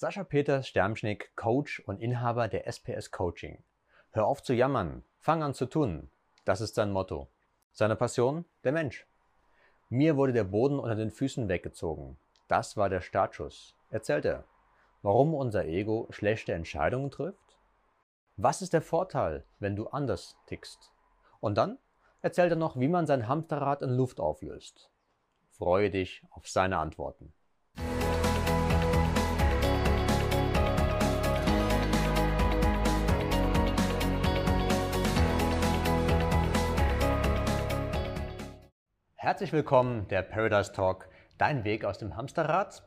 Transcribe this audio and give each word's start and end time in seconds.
Sascha 0.00 0.24
Peter 0.24 0.62
Sternschnick, 0.62 1.36
Coach 1.36 1.80
und 1.80 2.00
Inhaber 2.00 2.48
der 2.48 2.66
SPS 2.66 3.10
Coaching. 3.10 3.62
Hör 4.12 4.24
auf 4.24 4.42
zu 4.42 4.54
jammern, 4.54 5.04
fang 5.18 5.42
an 5.42 5.52
zu 5.52 5.66
tun. 5.66 6.10
Das 6.46 6.62
ist 6.62 6.74
sein 6.74 6.90
Motto. 6.90 7.28
Seine 7.72 7.96
Passion? 7.96 8.46
Der 8.64 8.72
Mensch. 8.72 9.06
Mir 9.90 10.16
wurde 10.16 10.32
der 10.32 10.44
Boden 10.44 10.78
unter 10.78 10.94
den 10.94 11.10
Füßen 11.10 11.50
weggezogen. 11.50 12.16
Das 12.48 12.78
war 12.78 12.88
der 12.88 13.02
Startschuss, 13.02 13.76
erzählt 13.90 14.24
er. 14.24 14.44
Warum 15.02 15.34
unser 15.34 15.66
Ego 15.66 16.06
schlechte 16.08 16.54
Entscheidungen 16.54 17.10
trifft? 17.10 17.58
Was 18.38 18.62
ist 18.62 18.72
der 18.72 18.80
Vorteil, 18.80 19.44
wenn 19.58 19.76
du 19.76 19.88
anders 19.88 20.34
tickst? 20.46 20.94
Und 21.40 21.58
dann 21.58 21.76
erzählt 22.22 22.52
er 22.52 22.56
noch, 22.56 22.80
wie 22.80 22.88
man 22.88 23.06
sein 23.06 23.28
Hamsterrad 23.28 23.82
in 23.82 23.90
Luft 23.90 24.18
auflöst. 24.18 24.90
Freue 25.50 25.90
dich 25.90 26.22
auf 26.30 26.48
seine 26.48 26.78
Antworten. 26.78 27.34
Herzlich 39.22 39.52
willkommen, 39.52 40.08
der 40.08 40.22
Paradise 40.22 40.72
Talk, 40.72 41.06
dein 41.36 41.62
Weg 41.62 41.84
aus 41.84 41.98
dem 41.98 42.16
Hamsterrad. 42.16 42.82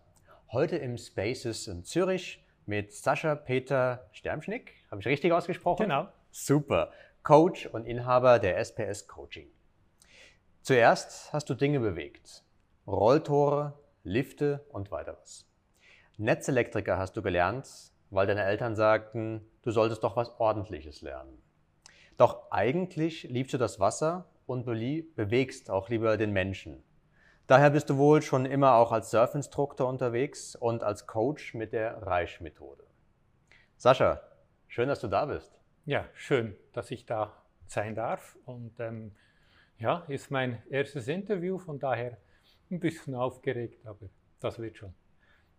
Heute 0.51 0.77
im 0.77 0.97
Spaces 0.97 1.67
in 1.67 1.83
Zürich 1.83 2.43
mit 2.65 2.91
Sascha 2.91 3.35
Peter 3.35 4.09
Sternschnick. 4.13 4.73
Habe 4.89 4.99
ich 4.99 5.05
richtig 5.05 5.31
ausgesprochen? 5.31 5.83
Genau. 5.83 6.07
Super. 6.31 6.91
Coach 7.21 7.67
und 7.67 7.85
Inhaber 7.85 8.39
der 8.39 8.57
SPS 8.57 9.07
Coaching. 9.07 9.45
Zuerst 10.63 11.31
hast 11.31 11.51
du 11.51 11.53
Dinge 11.53 11.79
bewegt. 11.79 12.43
Rolltore, 12.87 13.77
Lifte 14.01 14.65
und 14.69 14.89
weiteres. 14.89 15.47
Netzelektriker 16.17 16.97
hast 16.97 17.15
du 17.15 17.21
gelernt, 17.21 17.69
weil 18.09 18.25
deine 18.25 18.43
Eltern 18.43 18.75
sagten, 18.75 19.45
du 19.61 19.69
solltest 19.69 20.03
doch 20.03 20.15
was 20.15 20.31
Ordentliches 20.39 21.03
lernen. 21.03 21.43
Doch 22.17 22.49
eigentlich 22.49 23.21
liebst 23.21 23.53
du 23.53 23.59
das 23.59 23.79
Wasser 23.79 24.32
und 24.45 24.65
bewegst 24.65 25.69
auch 25.69 25.89
lieber 25.89 26.17
den 26.17 26.31
Menschen. 26.31 26.83
Daher 27.47 27.71
bist 27.71 27.89
du 27.89 27.97
wohl 27.97 28.21
schon 28.21 28.45
immer 28.45 28.75
auch 28.75 28.91
als 28.91 29.11
Surfinstruktor 29.11 29.87
unterwegs 29.87 30.55
und 30.55 30.83
als 30.83 31.07
Coach 31.07 31.53
mit 31.53 31.73
der 31.73 32.01
Reich-Methode. 32.01 32.83
Sascha, 33.77 34.21
schön, 34.67 34.87
dass 34.87 35.01
du 35.01 35.07
da 35.07 35.25
bist. 35.25 35.59
Ja, 35.85 36.05
schön, 36.13 36.55
dass 36.71 36.89
ich 36.89 37.05
da 37.05 37.33
sein 37.67 37.95
darf. 37.95 38.37
Und 38.45 38.79
ähm, 38.79 39.11
ja, 39.77 40.05
ist 40.07 40.31
mein 40.31 40.61
erstes 40.69 41.09
Interview, 41.09 41.57
von 41.57 41.79
daher 41.79 42.17
ein 42.71 42.79
bisschen 42.79 43.15
aufgeregt, 43.15 43.85
aber 43.85 44.07
das 44.39 44.59
wird 44.59 44.77
schon. 44.77 44.93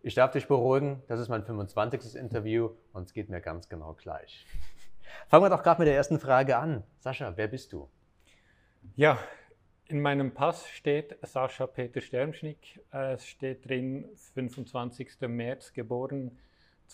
Ich 0.01 0.15
darf 0.15 0.33
dich 0.33 0.49
beruhigen, 0.49 1.03
das 1.09 1.21
ist 1.21 1.29
mein 1.29 1.45
25. 1.45 2.17
Interview 2.17 2.71
und 2.93 3.05
es 3.05 3.13
geht 3.13 3.29
mir 3.29 3.41
ganz 3.41 3.69
genau 3.69 3.95
gleich. 3.95 4.47
Fangen 5.29 5.45
wir 5.45 5.51
doch 5.51 5.63
gerade 5.63 5.81
mit 5.81 5.89
der 5.89 5.97
ersten 5.97 6.19
Frage 6.19 6.57
an. 6.57 6.83
Sascha, 7.01 7.37
wer 7.37 7.49
bist 7.49 7.73
du? 7.73 7.89
Ja, 8.97 9.19
in 9.87 10.01
meinem 10.01 10.33
Pass 10.33 10.69
steht 10.69 11.17
Sascha 11.23 11.67
Peter 11.67 12.01
Sternschnick. 12.01 12.81
Es 12.91 13.27
steht 13.27 13.69
drin 13.69 14.09
25. 14.35 15.21
März 15.23 15.73
geboren 15.73 16.39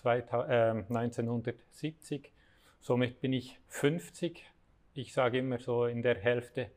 1970. 0.02 2.32
Somit 2.80 3.20
bin 3.20 3.34
ich 3.34 3.60
50. 3.68 4.46
Ich 4.94 5.12
sage 5.12 5.38
immer 5.38 5.58
so 5.58 5.84
in 5.84 6.02
der 6.02 6.18
Hälfte 6.18 6.70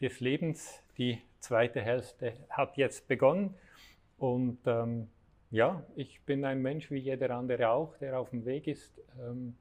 des 0.00 0.20
Lebens. 0.20 0.80
Die 0.96 1.20
zweite 1.40 1.80
Hälfte 1.80 2.34
hat 2.48 2.76
jetzt 2.76 3.08
begonnen. 3.08 3.56
Und 4.16 4.58
ähm, 4.66 5.08
ja, 5.50 5.82
ich 5.96 6.20
bin 6.22 6.44
ein 6.44 6.62
Mensch 6.62 6.88
wie 6.90 6.98
jeder 6.98 7.30
andere 7.30 7.70
auch, 7.70 7.96
der 7.96 8.18
auf 8.18 8.30
dem 8.30 8.44
Weg 8.44 8.68
ist, 8.68 8.92
ähm, 9.20 9.56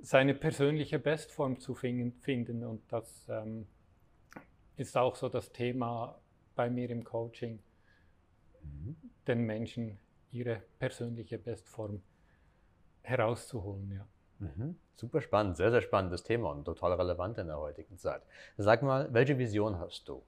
seine 0.00 0.34
persönliche 0.34 0.98
Bestform 0.98 1.60
zu 1.60 1.74
finden. 1.74 2.64
Und 2.64 2.82
das 2.90 3.28
ähm, 3.28 3.66
ist 4.80 4.96
auch 4.96 5.14
so 5.14 5.28
das 5.28 5.52
Thema 5.52 6.18
bei 6.56 6.70
mir 6.70 6.88
im 6.90 7.04
Coaching, 7.04 7.60
mhm. 8.62 8.96
den 9.26 9.42
Menschen 9.42 9.98
ihre 10.30 10.62
persönliche 10.78 11.38
Bestform 11.38 12.02
herauszuholen. 13.02 13.92
Ja. 13.92 14.08
Mhm. 14.38 14.76
Super 14.96 15.20
spannend, 15.20 15.56
sehr, 15.56 15.70
sehr 15.70 15.82
spannendes 15.82 16.22
Thema 16.22 16.50
und 16.50 16.64
total 16.64 16.94
relevant 16.94 17.38
in 17.38 17.46
der 17.46 17.58
heutigen 17.58 17.98
Zeit. 17.98 18.22
Sag 18.56 18.82
mal, 18.82 19.12
welche 19.12 19.38
Vision 19.38 19.78
hast 19.78 20.08
du? 20.08 20.22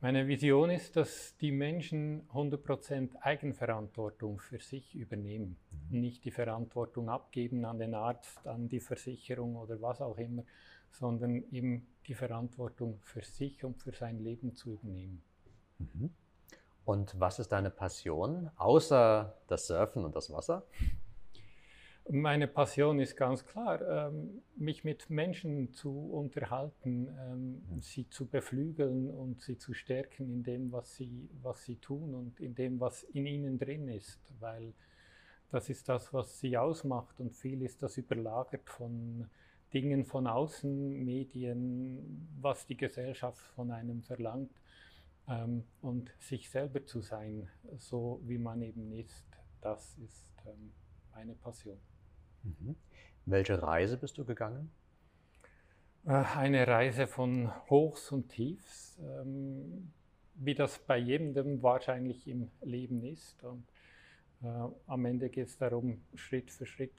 Meine 0.00 0.28
Vision 0.28 0.70
ist, 0.70 0.94
dass 0.94 1.36
die 1.38 1.50
Menschen 1.50 2.28
100% 2.30 3.16
Eigenverantwortung 3.20 4.38
für 4.38 4.60
sich 4.60 4.94
übernehmen. 4.94 5.56
Mhm. 5.90 6.00
Nicht 6.00 6.24
die 6.24 6.30
Verantwortung 6.30 7.08
abgeben 7.08 7.64
an 7.64 7.78
den 7.78 7.94
Arzt, 7.94 8.46
an 8.46 8.68
die 8.68 8.80
Versicherung 8.80 9.56
oder 9.56 9.80
was 9.80 10.00
auch 10.00 10.18
immer, 10.18 10.44
sondern 10.90 11.44
eben 11.50 11.86
die 12.06 12.14
Verantwortung 12.14 12.98
für 13.02 13.22
sich 13.22 13.64
und 13.64 13.78
für 13.82 13.92
sein 13.92 14.18
Leben 14.18 14.54
zu 14.54 14.72
übernehmen. 14.72 15.22
Mhm. 15.78 16.10
Und 16.84 17.20
was 17.20 17.38
ist 17.38 17.52
deine 17.52 17.70
Passion, 17.70 18.50
außer 18.56 19.36
das 19.46 19.66
Surfen 19.66 20.04
und 20.04 20.16
das 20.16 20.32
Wasser? 20.32 20.64
Meine 22.10 22.48
Passion 22.48 22.98
ist 23.00 23.16
ganz 23.16 23.44
klar, 23.44 23.82
ähm, 23.86 24.40
mich 24.56 24.82
mit 24.82 25.10
Menschen 25.10 25.74
zu 25.74 25.90
unterhalten, 26.10 27.08
ähm, 27.20 27.62
mhm. 27.68 27.80
sie 27.82 28.08
zu 28.08 28.26
beflügeln 28.26 29.10
und 29.10 29.42
sie 29.42 29.58
zu 29.58 29.74
stärken 29.74 30.30
in 30.30 30.42
dem, 30.42 30.72
was 30.72 30.96
sie, 30.96 31.28
was 31.42 31.64
sie 31.64 31.76
tun 31.76 32.14
und 32.14 32.40
in 32.40 32.54
dem, 32.54 32.80
was 32.80 33.02
in 33.02 33.26
ihnen 33.26 33.58
drin 33.58 33.88
ist, 33.88 34.20
weil 34.40 34.72
das 35.50 35.68
ist 35.68 35.90
das, 35.90 36.14
was 36.14 36.40
sie 36.40 36.56
ausmacht 36.56 37.20
und 37.20 37.36
viel 37.36 37.60
ist 37.60 37.82
das 37.82 37.98
überlagert 37.98 38.66
von 38.70 39.28
Dingen 39.72 40.04
von 40.04 40.26
außen, 40.26 41.04
Medien, 41.04 42.28
was 42.40 42.66
die 42.66 42.76
Gesellschaft 42.76 43.40
von 43.54 43.70
einem 43.70 44.02
verlangt 44.02 44.52
ähm, 45.28 45.64
und 45.82 46.10
sich 46.18 46.50
selber 46.50 46.84
zu 46.84 47.00
sein, 47.00 47.48
so 47.76 48.20
wie 48.24 48.38
man 48.38 48.62
eben 48.62 48.92
ist, 48.92 49.26
das 49.60 49.96
ist 49.98 50.26
ähm, 50.46 50.72
meine 51.12 51.34
Passion. 51.34 51.78
Mhm. 52.42 52.76
Welche 53.26 53.62
Reise 53.62 53.96
bist 53.96 54.16
du 54.18 54.24
gegangen? 54.24 54.70
Äh, 56.06 56.12
eine 56.12 56.66
Reise 56.66 57.06
von 57.06 57.52
Hochs 57.68 58.10
und 58.12 58.30
Tiefs, 58.30 58.98
ähm, 59.00 59.92
wie 60.34 60.54
das 60.54 60.78
bei 60.78 60.96
jedem 60.96 61.62
wahrscheinlich 61.62 62.26
im 62.26 62.50
Leben 62.62 63.04
ist. 63.04 63.42
Und 63.44 63.66
am 64.40 65.04
Ende 65.04 65.30
geht 65.30 65.48
es 65.48 65.58
darum, 65.58 66.00
Schritt 66.14 66.50
für 66.50 66.66
Schritt 66.66 66.94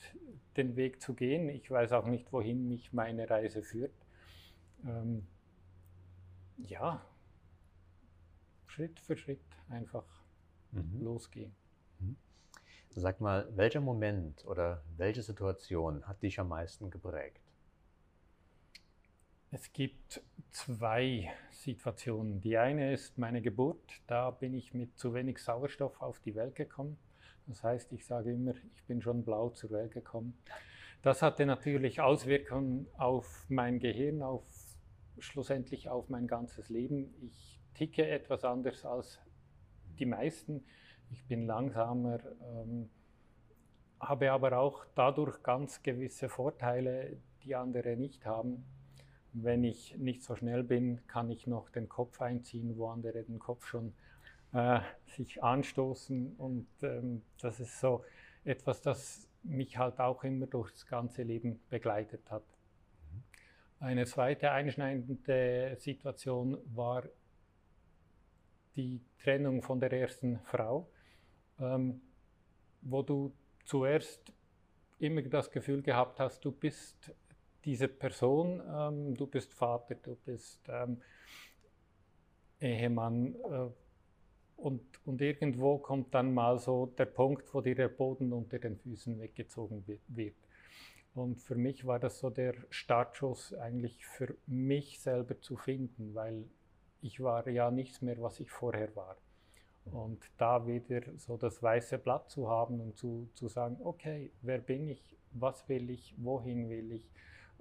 den 0.58 0.76
Weg 0.76 1.02
zu 1.02 1.14
gehen. 1.14 1.48
Ich 1.50 1.72
weiß 1.72 1.94
auch 1.94 2.06
nicht, 2.06 2.32
wohin 2.34 2.68
mich 2.68 2.92
meine 2.92 3.30
Reise 3.30 3.64
führt. 3.64 3.94
Ähm, 4.86 5.26
ja, 6.58 7.02
Schritt 8.68 9.00
für 9.00 9.16
Schritt 9.16 9.40
einfach 9.70 10.06
mhm. 10.72 11.02
losgehen. 11.02 11.56
Mhm. 12.00 12.18
Sag 12.90 13.22
mal, 13.22 13.48
welcher 13.56 13.82
Moment 13.82 14.46
oder 14.46 14.84
welche 14.98 15.24
Situation 15.24 16.06
hat 16.08 16.22
dich 16.22 16.40
am 16.40 16.50
meisten 16.50 16.90
geprägt? 16.90 17.40
Es 19.52 19.72
gibt 19.74 20.22
zwei 20.52 21.32
Situationen. 21.52 22.40
Die 22.42 22.58
eine 22.58 22.94
ist 22.94 23.18
meine 23.18 23.42
Geburt. 23.42 24.02
Da 24.06 24.30
bin 24.30 24.54
ich 24.54 24.74
mit 24.74 25.00
zu 25.00 25.14
wenig 25.14 25.40
Sauerstoff 25.40 26.02
auf 26.02 26.20
die 26.20 26.36
Welt 26.36 26.56
gekommen. 26.56 26.98
Das 27.50 27.64
heißt, 27.64 27.92
ich 27.94 28.06
sage 28.06 28.32
immer, 28.32 28.54
ich 28.76 28.84
bin 28.86 29.02
schon 29.02 29.26
blau 29.26 29.50
zur 29.50 29.72
Welt 29.72 29.92
gekommen. 29.92 30.38
Das 31.02 31.24
hatte 31.24 31.48
natürlich 31.48 32.00
Auswirkungen 32.00 32.86
auf 32.96 33.46
mein 33.50 33.80
Gehirn, 33.80 34.22
auf 34.22 34.44
schlussendlich 35.18 35.90
auf 35.90 36.10
mein 36.10 36.28
ganzes 36.28 36.70
Leben. 36.70 37.12
Ich 37.22 37.60
ticke 37.74 38.08
etwas 38.08 38.46
anders 38.46 38.86
als 38.86 39.20
die 39.98 40.06
meisten. 40.06 40.64
Ich 41.10 41.26
bin 41.26 41.48
langsamer, 41.48 42.20
ähm, 42.54 42.88
habe 44.00 44.32
aber 44.32 44.60
auch 44.60 44.86
dadurch 44.94 45.42
ganz 45.42 45.82
gewisse 45.82 46.30
Vorteile, 46.30 47.18
die 47.44 47.56
andere 47.56 47.98
nicht 47.98 48.28
haben. 48.28 48.64
Wenn 49.34 49.64
ich 49.64 49.98
nicht 49.98 50.22
so 50.24 50.36
schnell 50.36 50.64
bin, 50.64 51.02
kann 51.08 51.32
ich 51.32 51.48
noch 51.48 51.72
den 51.72 51.90
Kopf 51.90 52.22
einziehen, 52.22 52.78
wo 52.78 52.90
andere 52.90 53.24
den 53.24 53.40
Kopf 53.40 53.66
schon 53.66 53.94
äh, 54.54 54.80
sich 55.06 55.44
anstoßen. 55.44 56.36
Und 56.38 56.68
ähm, 56.82 57.22
das 57.42 57.60
ist 57.60 57.80
so 57.80 58.04
etwas, 58.44 58.82
das 58.82 59.28
mich 59.44 59.78
halt 59.78 60.00
auch 60.00 60.24
immer 60.24 60.48
durch 60.48 60.72
das 60.72 60.86
ganze 60.86 61.24
Leben 61.24 61.60
begleitet 61.70 62.30
hat. 62.30 62.44
Mhm. 63.12 63.24
Eine 63.80 64.06
zweite 64.06 64.52
einschneidende 64.52 65.76
Situation 65.78 66.58
war 66.76 67.04
die 68.76 69.02
Trennung 69.22 69.62
von 69.62 69.80
der 69.80 69.92
ersten 69.92 70.40
Frau, 70.40 70.90
ähm, 71.60 72.02
wo 72.82 73.02
du 73.02 73.34
zuerst 73.66 74.34
immer 75.00 75.22
das 75.22 75.50
Gefühl 75.52 75.82
gehabt 75.82 76.20
hast, 76.20 76.44
du 76.44 76.52
bist 76.52 77.14
diese 77.66 77.88
Person, 77.88 78.62
ähm, 78.74 79.16
du 79.16 79.28
bist 79.28 79.54
Vater, 79.54 79.96
du 79.96 80.16
bist 80.16 80.60
ähm, 80.70 81.02
Ehemann, 82.60 83.36
äh, 83.36 83.70
und, 84.62 84.82
und 85.06 85.22
irgendwo 85.22 85.78
kommt 85.78 86.14
dann 86.14 86.34
mal 86.34 86.60
so 86.60 86.88
der 86.98 87.06
Punkt, 87.06 87.54
wo 87.54 87.62
dir 87.62 87.76
der 87.76 87.90
Boden 87.90 88.34
unter 88.34 88.60
den 88.60 88.78
Füßen 88.78 89.20
weggezogen 89.20 89.84
wird. 90.08 90.36
Und 91.16 91.42
für 91.42 91.56
mich 91.56 91.86
war 91.86 92.00
das 92.00 92.20
so 92.20 92.30
der 92.30 92.54
Startschuss 92.70 93.54
eigentlich 93.54 94.06
für 94.06 94.36
mich 94.46 95.00
selber 95.00 95.40
zu 95.42 95.56
finden, 95.58 96.14
weil 96.14 96.46
ich 97.02 97.22
war 97.22 97.48
ja 97.48 97.72
nichts 97.72 98.02
mehr, 98.02 98.22
was 98.22 98.40
ich 98.40 98.52
vorher 98.52 98.96
war. 98.96 99.18
Und 99.86 100.30
da 100.38 100.68
wieder 100.68 101.02
so 101.18 101.38
das 101.38 101.64
weiße 101.64 101.98
Blatt 101.98 102.30
zu 102.30 102.50
haben 102.50 102.80
und 102.80 102.98
zu, 102.98 103.30
zu 103.34 103.48
sagen, 103.48 103.78
okay, 103.84 104.32
wer 104.42 104.60
bin 104.60 104.88
ich, 104.88 105.18
was 105.32 105.68
will 105.68 105.90
ich, 105.90 106.14
wohin 106.18 106.70
will 106.70 106.92
ich, 106.92 107.10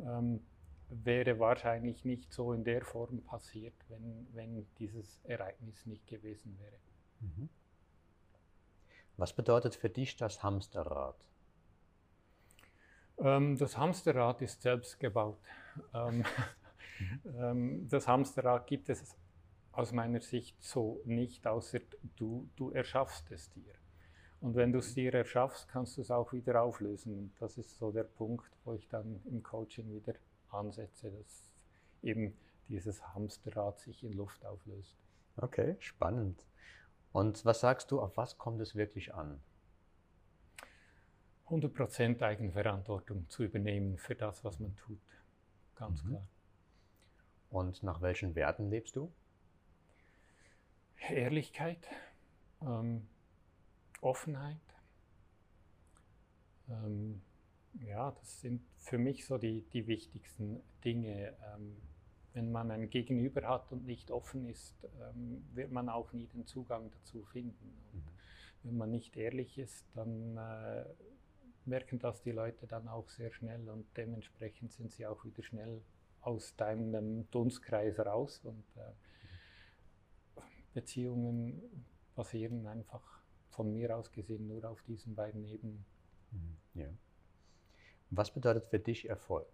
ähm, 0.00 0.40
wäre 0.90 1.38
wahrscheinlich 1.38 2.04
nicht 2.04 2.32
so 2.32 2.52
in 2.52 2.64
der 2.64 2.84
Form 2.84 3.22
passiert, 3.22 3.74
wenn, 3.88 4.26
wenn 4.32 4.66
dieses 4.78 5.20
Ereignis 5.24 5.86
nicht 5.86 6.06
gewesen 6.06 6.58
wäre. 6.58 6.78
Mhm. 7.20 7.48
Was 9.16 9.32
bedeutet 9.32 9.74
für 9.74 9.90
dich 9.90 10.16
das 10.16 10.42
Hamsterrad? 10.42 11.16
Ähm, 13.18 13.58
das 13.58 13.76
Hamsterrad 13.76 14.42
ist 14.42 14.62
selbst 14.62 14.98
gebaut. 15.00 15.38
Ähm, 15.92 16.24
ähm, 17.38 17.88
das 17.88 18.08
Hamsterrad 18.08 18.66
gibt 18.66 18.88
es 18.88 19.16
aus 19.72 19.92
meiner 19.92 20.20
Sicht 20.20 20.62
so 20.62 21.00
nicht, 21.04 21.46
außer 21.46 21.80
du, 22.16 22.48
du 22.56 22.70
erschaffst 22.70 23.30
es 23.30 23.50
dir. 23.50 23.74
Und 24.40 24.54
wenn 24.54 24.72
du 24.72 24.78
es 24.78 24.94
dir 24.94 25.12
erschaffst, 25.14 25.68
kannst 25.68 25.96
du 25.96 26.02
es 26.02 26.10
auch 26.10 26.32
wieder 26.32 26.62
auflösen. 26.62 27.32
Das 27.40 27.58
ist 27.58 27.76
so 27.76 27.90
der 27.90 28.04
Punkt, 28.04 28.50
wo 28.64 28.74
ich 28.74 28.88
dann 28.88 29.20
im 29.26 29.42
Coaching 29.42 29.92
wieder 29.92 30.14
ansetze, 30.50 31.10
dass 31.10 31.50
eben 32.02 32.36
dieses 32.68 33.02
Hamsterrad 33.14 33.80
sich 33.80 34.04
in 34.04 34.12
Luft 34.12 34.44
auflöst. 34.44 34.96
Okay, 35.36 35.76
spannend. 35.80 36.42
Und 37.12 37.44
was 37.44 37.60
sagst 37.60 37.90
du, 37.90 38.00
auf 38.00 38.16
was 38.16 38.38
kommt 38.38 38.60
es 38.60 38.74
wirklich 38.74 39.14
an? 39.14 39.40
100% 41.48 42.20
Eigenverantwortung 42.22 43.28
zu 43.30 43.44
übernehmen 43.44 43.96
für 43.96 44.14
das, 44.14 44.44
was 44.44 44.58
man 44.60 44.76
tut. 44.76 45.00
Ganz 45.76 46.02
mhm. 46.04 46.08
klar. 46.08 46.28
Und 47.50 47.82
nach 47.82 48.02
welchen 48.02 48.34
Werten 48.34 48.68
lebst 48.68 48.96
du? 48.96 49.10
Ehrlichkeit, 51.08 51.88
ähm, 52.60 53.08
Offenheit. 54.02 54.56
Ähm, 56.68 57.22
ja, 57.86 58.10
das 58.12 58.40
sind 58.40 58.62
für 58.78 58.98
mich 58.98 59.26
so 59.26 59.38
die, 59.38 59.62
die 59.72 59.86
wichtigsten 59.86 60.60
Dinge. 60.84 61.34
Ähm, 61.54 61.76
wenn 62.34 62.52
man 62.52 62.70
ein 62.70 62.88
Gegenüber 62.90 63.48
hat 63.48 63.72
und 63.72 63.84
nicht 63.84 64.10
offen 64.10 64.46
ist, 64.46 64.74
ähm, 65.00 65.44
wird 65.54 65.72
man 65.72 65.88
auch 65.88 66.12
nie 66.12 66.26
den 66.26 66.46
Zugang 66.46 66.90
dazu 66.90 67.24
finden. 67.24 67.74
Und 67.92 68.04
mhm. 68.04 68.08
wenn 68.62 68.76
man 68.76 68.90
nicht 68.90 69.16
ehrlich 69.16 69.58
ist, 69.58 69.84
dann 69.94 70.36
äh, 70.36 70.84
merken 71.64 71.98
das 71.98 72.22
die 72.22 72.32
Leute 72.32 72.66
dann 72.66 72.88
auch 72.88 73.08
sehr 73.08 73.32
schnell 73.32 73.68
und 73.68 73.86
dementsprechend 73.96 74.72
sind 74.72 74.92
sie 74.92 75.06
auch 75.06 75.24
wieder 75.24 75.42
schnell 75.42 75.82
aus 76.20 76.56
deinem 76.56 77.30
Dunstkreis 77.30 77.98
raus 77.98 78.40
und 78.44 78.64
äh, 78.76 80.40
Beziehungen 80.74 81.62
basieren 82.14 82.66
einfach 82.66 83.02
von 83.50 83.72
mir 83.72 83.96
aus 83.96 84.12
gesehen 84.12 84.46
nur 84.46 84.64
auf 84.64 84.82
diesen 84.82 85.14
beiden 85.14 85.44
Ebenen. 85.44 85.84
Mhm. 86.30 86.56
Ja. 86.74 86.88
Was 88.10 88.30
bedeutet 88.32 88.66
für 88.66 88.78
dich 88.78 89.08
Erfolg? 89.08 89.48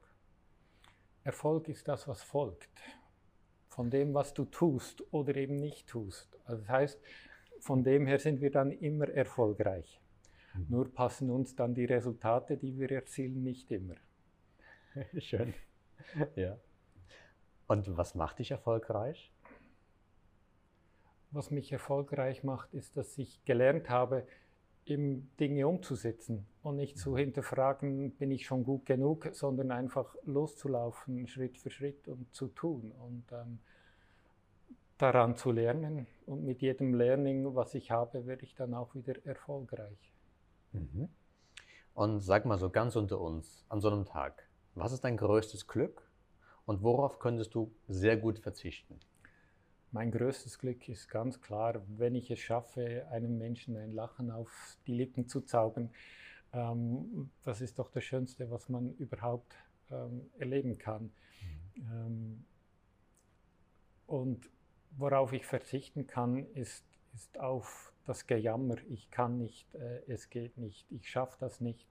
Erfolg 1.25 1.69
ist 1.69 1.89
das, 1.89 2.07
was 2.07 2.23
folgt. 2.23 2.71
Von 3.69 3.91
dem, 3.91 4.15
was 4.15 4.35
du 4.35 4.45
tust 4.45 5.03
oder 5.13 5.35
eben 5.35 5.57
nicht 5.57 5.89
tust. 5.89 6.39
Also 6.45 6.63
das 6.63 6.71
heißt, 6.71 7.01
von 7.59 7.83
dem 7.83 8.07
her 8.07 8.19
sind 8.19 8.41
wir 8.41 8.51
dann 8.51 8.71
immer 8.71 9.09
erfolgreich. 9.09 10.01
Mhm. 10.55 10.67
Nur 10.69 10.93
passen 10.93 11.31
uns 11.31 11.57
dann 11.57 11.75
die 11.75 11.87
Resultate, 11.87 12.57
die 12.57 12.79
wir 12.79 12.91
erzielen, 12.93 13.43
nicht 13.43 13.71
immer. 13.73 13.97
Schön. 15.19 15.55
Ja. 16.37 16.59
Und 17.67 17.97
was 17.97 18.15
macht 18.15 18.39
dich 18.39 18.51
erfolgreich? 18.51 19.33
Was 21.31 21.51
mich 21.51 21.73
erfolgreich 21.73 22.45
macht, 22.45 22.73
ist, 22.75 22.97
dass 22.97 23.19
ich 23.19 23.45
gelernt 23.45 23.91
habe, 23.91 24.27
eben 24.85 25.35
Dinge 25.41 25.67
umzusetzen 25.67 26.47
und 26.65 26.77
nicht 26.77 26.99
zu 26.99 27.17
hinterfragen, 27.17 28.13
bin 28.13 28.31
ich 28.31 28.47
schon 28.47 28.65
gut 28.65 28.87
genug, 28.87 29.29
sondern 29.33 29.71
einfach 29.71 30.17
loszulaufen, 30.25 31.29
Schritt 31.29 31.59
für 31.59 31.69
Schritt 31.69 32.09
und 32.09 32.35
zu 32.35 32.49
tun 32.49 32.91
und 32.93 33.25
ähm, 33.33 33.59
daran 34.97 35.37
zu 35.37 35.53
lernen. 35.53 36.07
Und 36.25 36.43
mit 36.43 36.63
jedem 36.63 36.95
Learning, 36.95 37.55
was 37.55 37.75
ich 37.75 37.91
habe, 37.91 38.27
werde 38.27 38.45
ich 38.45 38.55
dann 38.55 38.73
auch 38.73 38.95
wieder 38.95 39.15
erfolgreich. 39.27 40.15
Mhm. 40.73 41.11
Und 41.93 42.21
sag 42.21 42.47
mal 42.47 42.59
so 42.59 42.71
ganz 42.71 42.97
unter 42.97 43.21
uns, 43.21 43.67
an 43.69 43.83
so 43.83 43.91
einem 43.91 44.07
Tag, 44.07 44.49
was 44.75 44.93
ist 44.93 45.05
dein 45.05 45.19
größtes 45.19 45.67
Glück 45.67 46.11
und 46.65 46.83
worauf 46.83 47.19
könntest 47.19 47.55
du 47.55 47.73
sehr 47.89 48.17
gut 48.17 48.39
verzichten? 48.39 48.99
Mein 49.93 50.11
größtes 50.11 50.59
Glück 50.59 50.89
ist 50.89 51.09
ganz 51.09 51.43
klar, 51.43 51.83
wenn 51.87 52.15
ich 52.15 52.31
es 52.31 52.41
schaffe, 52.41 53.07
einem 53.11 53.37
Menschen 53.37 53.77
ein 53.77 53.93
Lachen 53.93 54.31
auf 54.31 54.79
die 54.87 54.95
Lippen 54.95 55.29
zu 55.29 55.43
zaubern. 55.43 55.91
Ähm, 56.55 57.31
das 57.45 57.61
ist 57.61 57.79
doch 57.79 57.91
das 57.91 58.05
Schönste, 58.05 58.51
was 58.51 58.69
man 58.69 58.95
überhaupt 58.95 59.55
ähm, 59.91 60.31
erleben 60.39 60.79
kann. 60.79 61.05
Mhm. 61.05 61.83
Ähm, 61.93 62.45
und 64.07 64.51
worauf 64.97 65.33
ich 65.33 65.47
verzichten 65.47 66.07
kann, 66.07 66.47
ist, 66.55 66.85
ist 67.15 67.39
auf 67.41 67.93
das 68.07 68.27
Gejammer. 68.27 68.77
Ich 68.89 69.11
kann 69.11 69.39
nicht, 69.39 69.75
äh, 69.75 70.03
es 70.07 70.31
geht 70.31 70.57
nicht, 70.59 70.91
ich 70.91 71.09
schaffe 71.09 71.37
das 71.41 71.61
nicht. 71.61 71.89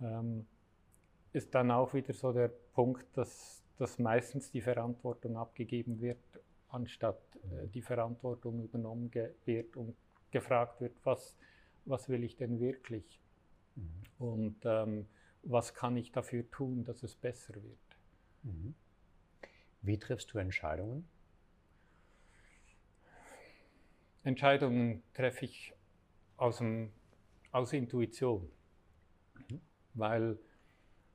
Ähm, 0.00 0.46
ist 1.32 1.54
dann 1.54 1.70
auch 1.70 1.94
wieder 1.94 2.12
so 2.12 2.32
der 2.32 2.48
Punkt, 2.74 3.06
dass, 3.16 3.62
dass 3.78 3.98
meistens 3.98 4.50
die 4.50 4.60
Verantwortung 4.60 5.36
abgegeben 5.36 6.00
wird 6.00 6.18
anstatt 6.72 7.20
äh, 7.36 7.68
die 7.68 7.82
Verantwortung 7.82 8.62
übernommen 8.62 9.10
wird 9.44 9.76
und 9.76 9.94
gefragt 10.30 10.80
wird, 10.80 10.94
was, 11.04 11.36
was 11.84 12.08
will 12.08 12.24
ich 12.24 12.36
denn 12.36 12.58
wirklich? 12.58 13.20
Mhm. 13.76 14.02
Und 14.18 14.56
ähm, 14.64 15.06
was 15.42 15.74
kann 15.74 15.96
ich 15.96 16.12
dafür 16.12 16.48
tun, 16.50 16.84
dass 16.84 17.02
es 17.02 17.14
besser 17.14 17.54
wird? 17.54 17.98
Mhm. 18.42 18.74
Wie 19.82 19.98
triffst 19.98 20.32
du 20.32 20.38
Entscheidungen? 20.38 21.08
Entscheidungen 24.24 25.02
treffe 25.14 25.44
ich 25.44 25.72
aus, 26.36 26.58
dem, 26.58 26.92
aus 27.50 27.72
Intuition, 27.72 28.48
mhm. 29.48 29.60
weil 29.94 30.38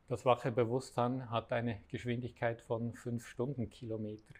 das 0.10 0.26
wache 0.26 0.52
Bewusstsein 0.52 1.30
hat 1.30 1.52
eine 1.54 1.82
Geschwindigkeit 1.88 2.62
von 2.62 2.94
5 2.94 3.26
Stundenkilometer 3.26 4.34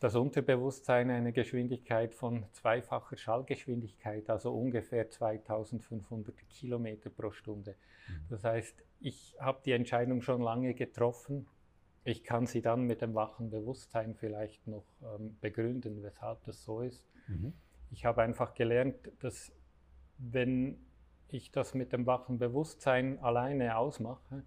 das 0.00 0.14
Unterbewusstsein 0.14 1.10
eine 1.10 1.32
Geschwindigkeit 1.32 2.14
von 2.14 2.44
zweifacher 2.52 3.16
Schallgeschwindigkeit, 3.16 4.30
also 4.30 4.52
ungefähr 4.54 5.10
2500 5.10 6.36
Kilometer 6.48 7.10
pro 7.10 7.32
Stunde. 7.32 7.74
Mhm. 8.08 8.24
Das 8.28 8.44
heißt, 8.44 8.84
ich 9.00 9.36
habe 9.40 9.60
die 9.64 9.72
Entscheidung 9.72 10.22
schon 10.22 10.40
lange 10.40 10.74
getroffen. 10.74 11.46
Ich 12.04 12.22
kann 12.22 12.46
sie 12.46 12.62
dann 12.62 12.84
mit 12.84 13.02
dem 13.02 13.14
wachen 13.14 13.50
Bewusstsein 13.50 14.14
vielleicht 14.14 14.66
noch 14.66 14.84
ähm, 15.02 15.36
begründen, 15.40 16.02
weshalb 16.02 16.44
das 16.44 16.64
so 16.64 16.80
ist. 16.80 17.04
Mhm. 17.26 17.52
Ich 17.90 18.04
habe 18.04 18.22
einfach 18.22 18.54
gelernt, 18.54 18.96
dass 19.20 19.52
wenn 20.18 20.78
ich 21.28 21.50
das 21.50 21.74
mit 21.74 21.92
dem 21.92 22.06
wachen 22.06 22.38
Bewusstsein 22.38 23.18
alleine 23.18 23.76
ausmache, 23.76 24.44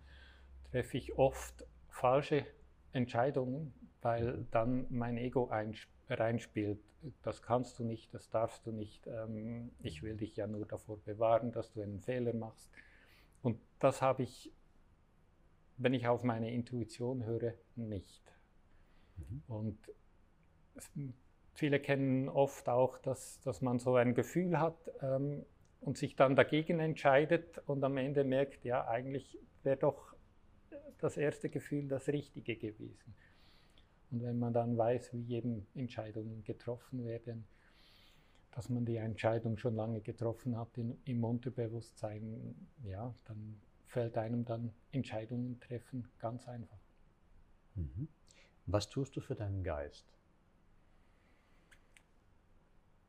treffe 0.72 0.98
ich 0.98 1.18
oft 1.18 1.66
falsche 1.90 2.46
Entscheidungen, 2.94 3.74
weil 4.02 4.46
dann 4.52 4.86
mein 4.90 5.18
Ego 5.18 5.52
reinspielt. 6.10 6.80
Das 7.24 7.42
kannst 7.42 7.80
du 7.80 7.84
nicht, 7.84 8.14
das 8.14 8.30
darfst 8.30 8.66
du 8.66 8.72
nicht. 8.72 9.08
Ähm, 9.08 9.72
ich 9.82 10.04
will 10.04 10.18
dich 10.18 10.36
ja 10.36 10.48
nur 10.48 10.66
davor 10.66 10.98
bewahren, 11.04 11.52
dass 11.52 11.72
du 11.72 11.82
einen 11.82 12.00
Fehler 12.00 12.34
machst. 12.34 12.70
Und 13.42 13.60
das 13.80 14.02
habe 14.02 14.24
ich, 14.24 14.52
wenn 15.78 15.94
ich 15.94 16.08
auf 16.08 16.24
meine 16.24 16.52
Intuition 16.52 17.26
höre, 17.26 17.54
nicht. 17.76 18.22
Mhm. 19.18 19.44
Und 19.48 19.78
viele 21.54 21.80
kennen 21.80 22.30
oft 22.30 22.70
auch, 22.70 22.98
dass, 23.00 23.42
dass 23.42 23.62
man 23.62 23.80
so 23.80 23.96
ein 23.96 24.14
Gefühl 24.14 24.60
hat 24.60 24.92
ähm, 25.02 25.46
und 25.80 25.98
sich 25.98 26.16
dann 26.16 26.36
dagegen 26.36 26.80
entscheidet 26.80 27.60
und 27.68 27.84
am 27.84 27.98
Ende 27.98 28.24
merkt, 28.24 28.64
ja, 28.64 28.88
eigentlich 28.88 29.38
wäre 29.64 29.78
doch 29.78 30.16
das 31.00 31.18
erste 31.18 31.50
Gefühl 31.50 31.88
das 31.88 32.08
Richtige 32.08 32.56
gewesen. 32.56 33.16
Und 34.12 34.22
wenn 34.24 34.38
man 34.38 34.54
dann 34.54 34.78
weiß, 34.78 35.14
wie 35.14 35.36
eben 35.36 35.66
Entscheidungen 35.74 36.44
getroffen 36.44 37.06
werden, 37.06 37.46
dass 38.52 38.70
man 38.70 38.86
die 38.86 38.98
Entscheidung 38.98 39.58
schon 39.58 39.76
lange 39.76 40.02
getroffen 40.02 40.58
hat 40.58 40.78
in, 40.78 41.00
im 41.06 41.24
Unterbewusstsein, 41.24 42.56
ja, 42.84 43.16
dann 43.24 43.62
fällt 43.86 44.18
einem 44.18 44.44
dann 44.44 44.74
Entscheidungen 44.92 45.60
treffen 45.60 46.08
ganz 46.20 46.48
einfach. 46.48 46.80
Mhm. 47.76 48.10
Was 48.66 48.90
tust 48.90 49.16
du 49.16 49.22
für 49.22 49.36
deinen 49.36 49.64
Geist? 49.64 50.06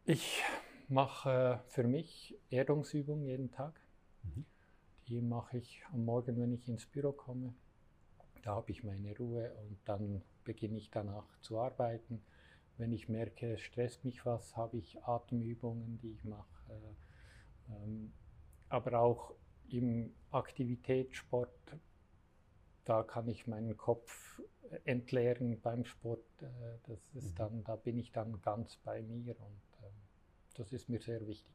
Ich 0.05 0.43
mache 0.89 1.63
für 1.69 1.85
mich 1.85 2.37
Erdungsübungen 2.51 3.25
jeden 3.25 3.51
Tag. 3.51 3.81
Mhm. 4.23 4.45
Die 5.09 5.21
mache 5.21 5.59
ich 5.59 5.83
am 5.93 6.05
Morgen, 6.05 6.41
wenn 6.41 6.53
ich 6.53 6.69
ins 6.69 6.87
Büro 6.87 7.13
komme. 7.13 7.55
Da 8.43 8.57
habe 8.57 8.71
ich 8.71 8.83
meine 8.83 9.17
Ruhe 9.17 9.53
und 9.55 9.79
dann 9.85 10.23
beginne 10.45 10.79
ich 10.79 10.91
danach 10.91 11.27
zu 11.41 11.59
arbeiten. 11.59 12.23
Wenn 12.79 12.93
ich 12.93 13.09
merke, 13.09 13.55
es 13.55 13.61
stresst 13.61 14.05
mich 14.05 14.25
was, 14.25 14.57
habe 14.57 14.77
ich 14.79 15.03
Atemübungen, 15.05 15.99
die 15.99 16.13
ich 16.13 16.25
mache. 16.25 16.47
Ähm, 17.69 18.13
aber 18.69 19.01
auch 19.01 19.35
im 19.69 20.15
Aktivitätssport, 20.31 21.51
da 22.85 23.03
kann 23.03 23.29
ich 23.29 23.47
meinen 23.47 23.77
Kopf 23.77 24.41
entleeren 24.85 25.61
beim 25.61 25.85
Sport. 25.85 26.25
Äh, 26.41 26.47
das 26.85 26.99
ist 27.15 27.33
mhm. 27.33 27.37
dann, 27.37 27.65
da 27.65 27.77
bin 27.77 27.99
ich 27.99 28.13
dann 28.13 28.41
ganz 28.41 28.77
bei 28.77 29.03
mir 29.03 29.39
und 29.41 29.63
ähm, 29.83 29.93
das 30.55 30.73
ist 30.73 30.89
mir 30.89 31.01
sehr 31.01 31.27
wichtig. 31.27 31.55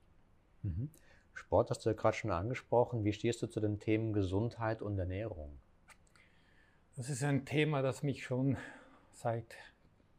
Mhm. 0.63 0.89
Sport 1.33 1.69
hast 1.69 1.85
du 1.85 1.89
ja 1.89 1.95
gerade 1.95 2.17
schon 2.17 2.31
angesprochen. 2.31 3.03
Wie 3.03 3.13
stehst 3.13 3.41
du 3.41 3.47
zu 3.47 3.59
den 3.59 3.79
Themen 3.79 4.13
Gesundheit 4.13 4.81
und 4.81 4.97
Ernährung? 4.97 5.59
Das 6.97 7.11
ist 7.11 7.23
ein 7.23 7.45
Thema, 7.45 7.83
das 7.83 8.01
mich 8.01 8.23
schon 8.23 8.57
seit 9.11 9.55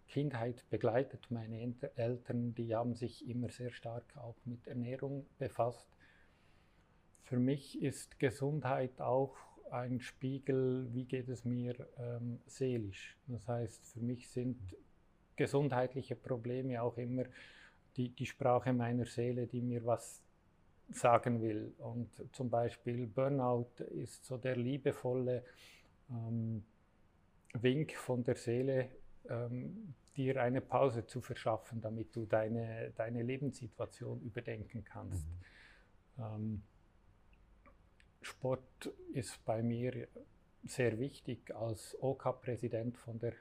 Kindheit 0.06 0.64
begleitet. 0.70 1.28
Meine 1.28 1.74
Eltern, 1.96 2.54
die 2.54 2.72
haben 2.72 2.94
sich 2.94 3.28
immer 3.28 3.48
sehr 3.48 3.72
stark 3.72 4.04
auch 4.16 4.36
mit 4.44 4.64
Ernährung 4.68 5.26
befasst. 5.40 5.88
Für 7.24 7.40
mich 7.40 7.82
ist 7.82 8.20
Gesundheit 8.20 9.00
auch 9.00 9.34
ein 9.72 9.98
Spiegel, 9.98 10.86
wie 10.94 11.04
geht 11.04 11.28
es 11.28 11.44
mir 11.44 11.74
ähm, 11.98 12.38
seelisch. 12.46 13.16
Das 13.26 13.48
heißt, 13.48 13.84
für 13.94 14.00
mich 14.00 14.30
sind 14.30 14.56
gesundheitliche 15.34 16.14
Probleme 16.14 16.80
auch 16.80 16.96
immer 16.96 17.24
die, 17.96 18.10
die 18.10 18.26
Sprache 18.26 18.72
meiner 18.72 19.06
Seele, 19.06 19.48
die 19.48 19.62
mir 19.62 19.84
was 19.84 20.22
sagen 20.90 21.42
will. 21.42 21.74
Und 21.78 22.08
zum 22.30 22.48
Beispiel 22.48 23.08
Burnout 23.08 23.82
ist 23.90 24.24
so 24.24 24.36
der 24.36 24.54
liebevolle 24.54 25.42
ähm, 26.10 26.64
Wink 27.54 27.94
von 27.94 28.24
der 28.24 28.36
Seele, 28.36 28.90
ähm, 29.28 29.94
dir 30.16 30.42
eine 30.42 30.60
Pause 30.60 31.06
zu 31.06 31.20
verschaffen, 31.20 31.80
damit 31.80 32.14
du 32.14 32.26
deine, 32.26 32.92
deine 32.96 33.22
Lebenssituation 33.22 34.20
überdenken 34.20 34.84
kannst. 34.84 35.26
Mhm. 36.16 36.24
Ähm, 36.24 36.62
Sport 38.20 38.92
ist 39.12 39.44
bei 39.44 39.62
mir 39.62 40.08
sehr 40.64 40.98
wichtig 40.98 41.54
als 41.54 41.96
OK-Präsident 42.00 42.96
von 42.98 43.18
der 43.18 43.34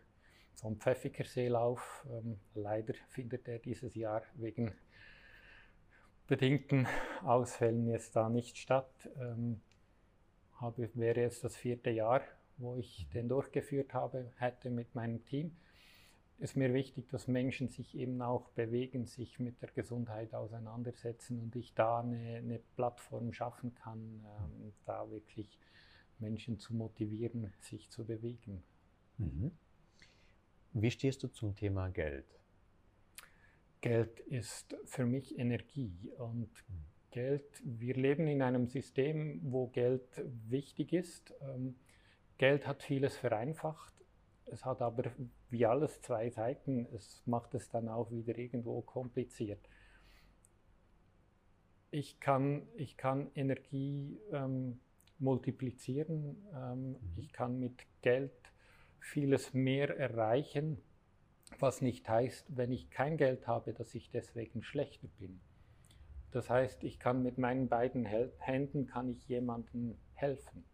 vom 0.55 0.79
Pfäffikerseelauf. 0.79 2.05
Ähm, 2.09 2.39
leider 2.55 2.93
findet 3.09 3.47
er 3.47 3.59
dieses 3.59 3.95
Jahr 3.95 4.23
wegen 4.35 4.73
bedingten 6.25 6.87
Ausfällen 7.23 7.87
jetzt 7.87 8.15
da 8.15 8.29
nicht 8.29 8.57
statt. 8.57 9.09
Ähm, 9.19 9.61
habe, 10.55 10.89
wäre 10.95 11.21
jetzt 11.21 11.43
das 11.43 11.55
vierte 11.55 11.91
Jahr, 11.91 12.21
wo 12.57 12.75
ich 12.75 13.07
den 13.13 13.29
durchgeführt 13.29 13.93
habe, 13.93 14.31
hätte 14.37 14.69
mit 14.69 14.95
meinem 14.95 15.23
Team. 15.25 15.55
Ist 16.39 16.55
mir 16.55 16.73
wichtig, 16.73 17.09
dass 17.09 17.27
Menschen 17.27 17.67
sich 17.67 17.97
eben 17.97 18.21
auch 18.21 18.49
bewegen, 18.49 19.05
sich 19.07 19.39
mit 19.39 19.61
der 19.61 19.69
Gesundheit 19.69 20.35
auseinandersetzen 20.35 21.39
und 21.41 21.55
ich 21.55 21.73
da 21.73 22.01
eine, 22.01 22.37
eine 22.37 22.59
Plattform 22.75 23.33
schaffen 23.33 23.73
kann, 23.73 24.23
ähm, 24.23 24.73
da 24.85 25.09
wirklich 25.09 25.57
Menschen 26.19 26.59
zu 26.59 26.75
motivieren, 26.75 27.51
sich 27.59 27.89
zu 27.89 28.05
bewegen. 28.05 28.63
Mhm. 29.17 29.51
Wie 30.73 30.91
stehst 30.91 31.23
du 31.23 31.27
zum 31.27 31.55
Thema 31.55 31.89
Geld? 31.89 32.25
Geld 33.81 34.19
ist 34.19 34.75
für 34.85 35.05
mich 35.05 35.39
Energie 35.39 36.11
und 36.17 36.49
Geld, 37.11 37.61
wir 37.63 37.95
leben 37.95 38.27
in 38.27 38.41
einem 38.41 38.67
System, 38.67 39.39
wo 39.43 39.67
Geld 39.67 40.21
wichtig 40.49 40.93
ist. 40.93 41.33
Ähm, 41.41 41.75
Geld 42.37 42.67
hat 42.67 42.83
vieles 42.83 43.17
vereinfacht. 43.17 43.93
Es 44.45 44.63
hat 44.63 44.81
aber 44.81 45.11
wie 45.49 45.65
alles 45.65 46.01
zwei 46.01 46.29
Seiten. 46.29 46.87
Es 46.93 47.21
macht 47.25 47.53
es 47.55 47.69
dann 47.69 47.89
auch 47.89 48.11
wieder 48.11 48.37
irgendwo 48.37 48.81
kompliziert. 48.81 49.59
Ich 51.89 52.19
kann, 52.19 52.67
ich 52.75 52.97
kann 52.97 53.31
Energie 53.33 54.19
ähm, 54.31 54.79
multiplizieren. 55.19 56.37
Ähm, 56.53 56.89
mhm. 56.89 56.97
Ich 57.17 57.33
kann 57.33 57.59
mit 57.59 57.85
Geld 58.01 58.31
vieles 58.99 59.53
mehr 59.53 59.97
erreichen, 59.97 60.81
was 61.59 61.81
nicht 61.81 62.07
heißt, 62.07 62.55
wenn 62.55 62.71
ich 62.71 62.89
kein 62.89 63.17
Geld 63.17 63.47
habe, 63.47 63.73
dass 63.73 63.95
ich 63.95 64.11
deswegen 64.11 64.63
schlechter 64.63 65.07
bin. 65.19 65.39
Das 66.31 66.49
heißt, 66.49 66.83
ich 66.83 66.99
kann 66.99 67.23
mit 67.23 67.37
meinen 67.37 67.69
beiden 67.69 68.05
Händen 68.05 68.85
kann 68.85 69.09
ich 69.09 69.27
jemandem 69.27 69.97
helfen. 70.13 70.65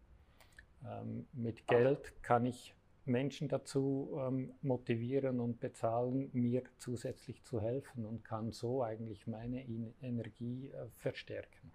Ähm, 0.86 1.26
mit 1.32 1.66
Geld 1.66 2.12
kann 2.22 2.46
ich 2.46 2.74
Menschen 3.06 3.48
dazu 3.48 4.18
ähm, 4.18 4.54
motivieren 4.62 5.40
und 5.40 5.60
bezahlen, 5.60 6.30
mir 6.32 6.62
zusätzlich 6.78 7.42
zu 7.44 7.60
helfen 7.60 8.06
und 8.06 8.24
kann 8.24 8.52
so 8.52 8.82
eigentlich 8.82 9.26
meine 9.26 9.64
Energie 10.00 10.68
äh, 10.68 10.88
verstärken. 10.98 11.72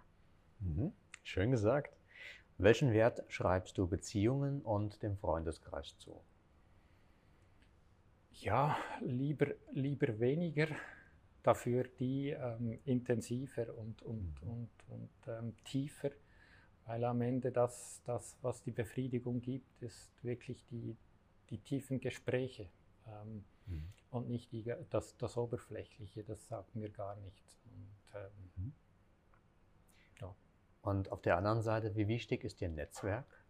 Mhm. 0.60 0.92
Schön 1.22 1.50
gesagt. 1.50 1.96
Welchen 2.58 2.92
Wert 2.92 3.22
schreibst 3.28 3.78
du 3.78 3.86
Beziehungen 3.86 4.60
und 4.62 5.02
dem 5.02 5.16
Freundeskreis 5.16 5.96
zu? 5.98 6.20
Ja, 8.32 8.76
lieber, 9.00 9.46
lieber 9.72 10.18
weniger, 10.18 10.66
dafür 11.42 11.84
die 11.98 12.30
ähm, 12.30 12.78
intensiver 12.84 13.74
und, 13.76 14.02
und, 14.02 14.42
mhm. 14.42 14.50
und, 14.50 14.70
und 14.88 15.10
ähm, 15.28 15.54
tiefer, 15.64 16.10
weil 16.90 17.04
am 17.04 17.20
Ende 17.20 17.52
das, 17.52 18.02
das, 18.04 18.36
was 18.42 18.64
die 18.64 18.72
Befriedigung 18.72 19.40
gibt, 19.40 19.80
ist 19.80 20.10
wirklich 20.24 20.66
die, 20.72 20.96
die 21.48 21.58
tiefen 21.58 22.00
Gespräche 22.00 22.68
ähm, 23.06 23.44
mhm. 23.66 23.92
und 24.10 24.28
nicht 24.28 24.50
die, 24.50 24.74
das, 24.90 25.16
das 25.16 25.36
Oberflächliche, 25.36 26.24
das 26.24 26.48
sagt 26.48 26.74
mir 26.74 26.90
gar 26.90 27.14
nichts. 27.14 27.60
Und, 27.64 28.20
ähm, 28.20 28.30
mhm. 28.56 28.72
ja. 30.20 30.34
und 30.82 31.12
auf 31.12 31.22
der 31.22 31.36
anderen 31.36 31.62
Seite, 31.62 31.94
wie 31.94 32.08
wichtig 32.08 32.42
ist 32.42 32.60
dir 32.60 32.68
Netzwerk? 32.68 33.44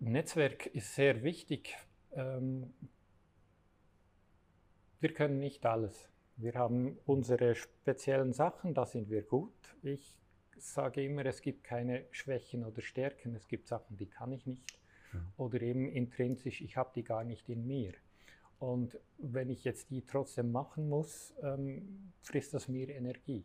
Netzwerk 0.00 0.66
ist 0.66 0.94
sehr 0.94 1.22
wichtig 1.22 1.74
ähm, 2.12 2.74
wir 5.00 5.14
können 5.14 5.38
nicht 5.38 5.64
alles. 5.64 6.10
Wir 6.36 6.56
haben 6.56 6.98
unsere 7.06 7.54
speziellen 7.54 8.34
Sachen, 8.34 8.74
da 8.74 8.84
sind 8.84 9.08
wir 9.08 9.22
gut. 9.22 9.54
Ich 9.82 10.21
sage 10.58 11.04
immer, 11.04 11.26
es 11.26 11.42
gibt 11.42 11.64
keine 11.64 12.06
Schwächen 12.10 12.64
oder 12.64 12.82
Stärken, 12.82 13.34
es 13.34 13.48
gibt 13.48 13.68
Sachen, 13.68 13.96
die 13.96 14.06
kann 14.06 14.32
ich 14.32 14.46
nicht. 14.46 14.78
Oder 15.36 15.60
eben 15.60 15.88
intrinsisch, 15.88 16.62
ich 16.62 16.76
habe 16.76 16.90
die 16.94 17.04
gar 17.04 17.24
nicht 17.24 17.48
in 17.48 17.66
mir. 17.66 17.92
Und 18.58 18.98
wenn 19.18 19.50
ich 19.50 19.64
jetzt 19.64 19.90
die 19.90 20.02
trotzdem 20.02 20.52
machen 20.52 20.88
muss, 20.88 21.34
ähm, 21.42 22.12
frisst 22.22 22.54
das 22.54 22.68
mir 22.68 22.88
Energie. 22.88 23.44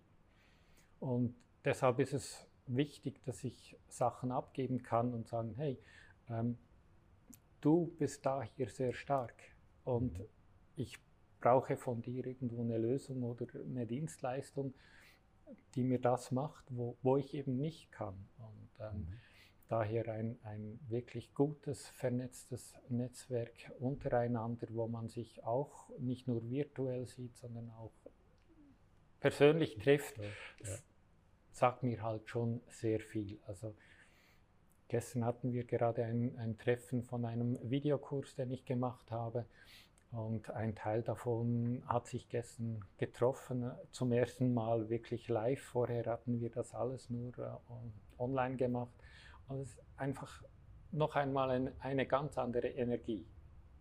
Und 0.99 1.35
deshalb 1.65 1.99
ist 1.99 2.13
es 2.13 2.47
wichtig, 2.67 3.23
dass 3.23 3.43
ich 3.43 3.75
Sachen 3.87 4.31
abgeben 4.31 4.83
kann 4.83 5.13
und 5.13 5.27
sagen, 5.27 5.53
hey, 5.55 5.77
ähm, 6.29 6.57
du 7.61 7.87
bist 7.97 8.25
da 8.25 8.43
hier 8.43 8.69
sehr 8.69 8.93
stark 8.93 9.35
und 9.83 10.19
ich 10.75 10.99
brauche 11.39 11.77
von 11.77 12.01
dir 12.01 12.25
irgendwo 12.25 12.61
eine 12.61 12.77
Lösung 12.77 13.23
oder 13.23 13.47
eine 13.59 13.85
Dienstleistung, 13.85 14.73
die 15.75 15.83
mir 15.83 15.99
das 15.99 16.31
macht, 16.31 16.65
wo, 16.69 16.97
wo 17.01 17.17
ich 17.17 17.33
eben 17.33 17.57
nicht 17.57 17.91
kann. 17.91 18.27
Und 18.37 18.69
ähm, 18.79 18.99
mhm. 18.99 19.07
daher 19.67 20.09
ein, 20.09 20.37
ein 20.43 20.79
wirklich 20.87 21.33
gutes, 21.33 21.87
vernetztes 21.87 22.73
Netzwerk 22.89 23.71
untereinander, 23.79 24.67
wo 24.71 24.87
man 24.87 25.09
sich 25.09 25.43
auch 25.43 25.89
nicht 25.99 26.27
nur 26.27 26.49
virtuell 26.49 27.05
sieht, 27.07 27.35
sondern 27.37 27.69
auch 27.71 27.93
persönlich 29.19 29.77
trifft, 29.77 30.17
ja, 30.17 30.23
ja. 30.63 30.77
sagt 31.51 31.83
mir 31.83 32.01
halt 32.03 32.29
schon 32.29 32.61
sehr 32.67 32.99
viel. 32.99 33.39
Also 33.45 33.75
Gestern 34.89 35.25
hatten 35.25 35.51
wir 35.51 35.65
gerade 35.65 36.05
ein, 36.05 36.37
ein 36.37 36.57
Treffen 36.57 37.03
von 37.03 37.25
einem 37.25 37.57
Videokurs, 37.69 38.35
den 38.35 38.51
ich 38.51 38.63
gemacht 38.63 39.11
habe. 39.11 39.45
Und 40.11 40.49
ein 40.51 40.73
Teil 40.75 41.03
davon 41.03 41.83
hat 41.85 42.07
sich 42.07 42.29
gestern 42.29 42.85
getroffen, 42.97 43.71
zum 43.91 44.11
ersten 44.11 44.53
Mal 44.53 44.89
wirklich 44.89 45.27
live. 45.27 45.61
Vorher 45.61 46.05
hatten 46.05 46.39
wir 46.39 46.49
das 46.49 46.73
alles 46.73 47.09
nur 47.09 47.37
äh, 47.37 48.21
online 48.21 48.55
gemacht. 48.55 48.93
Und 49.47 49.59
es 49.59 49.69
ist 49.69 49.83
einfach 49.97 50.43
noch 50.91 51.15
einmal 51.15 51.51
ein, 51.51 51.81
eine 51.81 52.05
ganz 52.05 52.37
andere 52.37 52.69
Energie. 52.69 53.25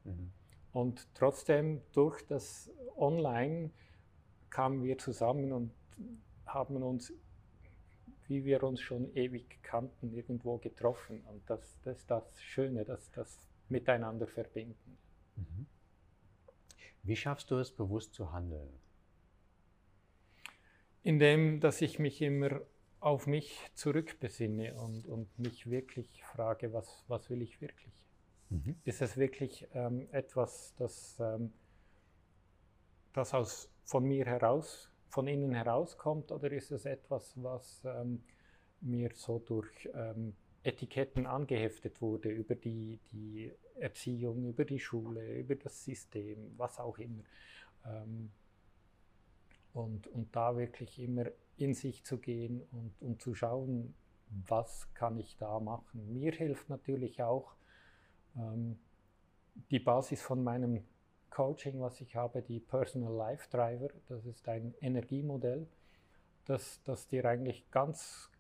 Mhm. 0.05 0.33
Und 0.73 1.09
trotzdem 1.15 1.81
durch 1.93 2.27
das 2.27 2.71
Online 2.97 3.71
kamen 4.51 4.83
wir 4.83 4.99
zusammen 4.99 5.53
und 5.53 5.73
haben 6.45 6.83
uns 6.83 7.13
wie 8.29 8.45
wir 8.45 8.63
uns 8.63 8.81
schon 8.81 9.15
ewig 9.15 9.63
kannten, 9.63 10.13
irgendwo 10.13 10.59
getroffen. 10.59 11.23
Und 11.27 11.49
das, 11.49 11.79
das 11.85 11.99
ist 11.99 12.11
das 12.11 12.25
Schöne, 12.43 12.85
das, 12.85 13.11
das 13.13 13.39
Miteinander 13.69 14.27
verbinden. 14.27 14.99
Mhm. 15.37 15.67
Wie 17.07 17.17
schaffst 17.17 17.51
du 17.51 17.57
es, 17.59 17.71
bewusst 17.71 18.15
zu 18.15 18.33
handeln? 18.33 18.69
Indem, 21.03 21.61
dass 21.61 21.81
ich 21.81 21.99
mich 21.99 22.21
immer 22.21 22.61
auf 22.99 23.29
mich 23.29 23.61
zurückbesinne 23.75 24.75
und, 24.75 25.07
und 25.07 25.39
mich 25.39 25.71
wirklich 25.71 26.25
frage, 26.25 26.73
was, 26.73 27.05
was 27.07 27.31
will 27.31 27.43
ich 27.43 27.61
wirklich? 27.61 27.95
Mhm. 28.51 28.77
Ist 28.85 29.03
es 29.03 29.17
wirklich 29.17 29.69
ähm, 29.73 30.09
etwas, 30.11 30.75
das, 30.77 31.21
ähm, 31.21 31.53
das 33.13 33.35
aus, 33.35 33.71
von 33.85 34.05
mir 34.05 34.25
heraus, 34.25 34.91
von 35.09 35.29
innen 35.29 35.53
herauskommt, 35.53 36.33
oder 36.33 36.51
ist 36.51 36.73
es 36.73 36.85
etwas, 36.87 37.35
was 37.37 37.85
ähm, 37.85 38.25
mir 38.81 39.11
so 39.15 39.39
durch 39.39 39.89
ähm, 39.95 40.35
Etiketten 40.67 41.27
angeheftet 41.27 42.03
wurde 42.03 42.29
über 42.29 42.57
die, 42.57 42.99
die 43.13 43.53
Erziehung, 43.77 44.49
über 44.49 44.65
die 44.65 44.81
Schule, 44.81 45.39
über 45.39 45.55
das 45.55 45.85
System, 45.85 46.53
was 46.57 46.81
auch 46.81 46.99
immer. 46.99 47.23
Ähm, 47.85 48.31
und, 49.73 50.09
und 50.09 50.35
da 50.35 50.57
wirklich 50.57 50.99
immer 50.99 51.27
in 51.57 51.73
sich 51.75 52.05
zu 52.05 52.19
gehen 52.19 52.63
und, 52.73 53.01
und 53.01 53.23
zu 53.23 53.35
schauen, 53.35 53.95
was 54.49 54.93
kann 54.95 55.19
ich 55.19 55.37
da 55.37 55.61
machen. 55.61 56.13
Mir 56.13 56.33
hilft 56.33 56.69
natürlich 56.69 57.23
auch 57.23 57.55
ähm, 58.37 58.79
die 59.71 59.79
Basis 59.79 60.21
von 60.21 60.43
meinem 60.43 60.83
Coaching, 61.31 61.81
was 61.81 62.01
ich 62.01 62.17
habe, 62.17 62.43
die 62.43 62.59
Personal 62.59 63.13
Life 63.13 63.49
Driver. 63.51 63.89
Das 64.09 64.27
ist 64.27 64.49
ein 64.49 64.75
Energiemodell, 64.81 65.69
das, 66.45 66.83
das 66.85 67.07
dir 67.07 67.25
eigentlich 67.25 67.71
ganz 67.71 68.31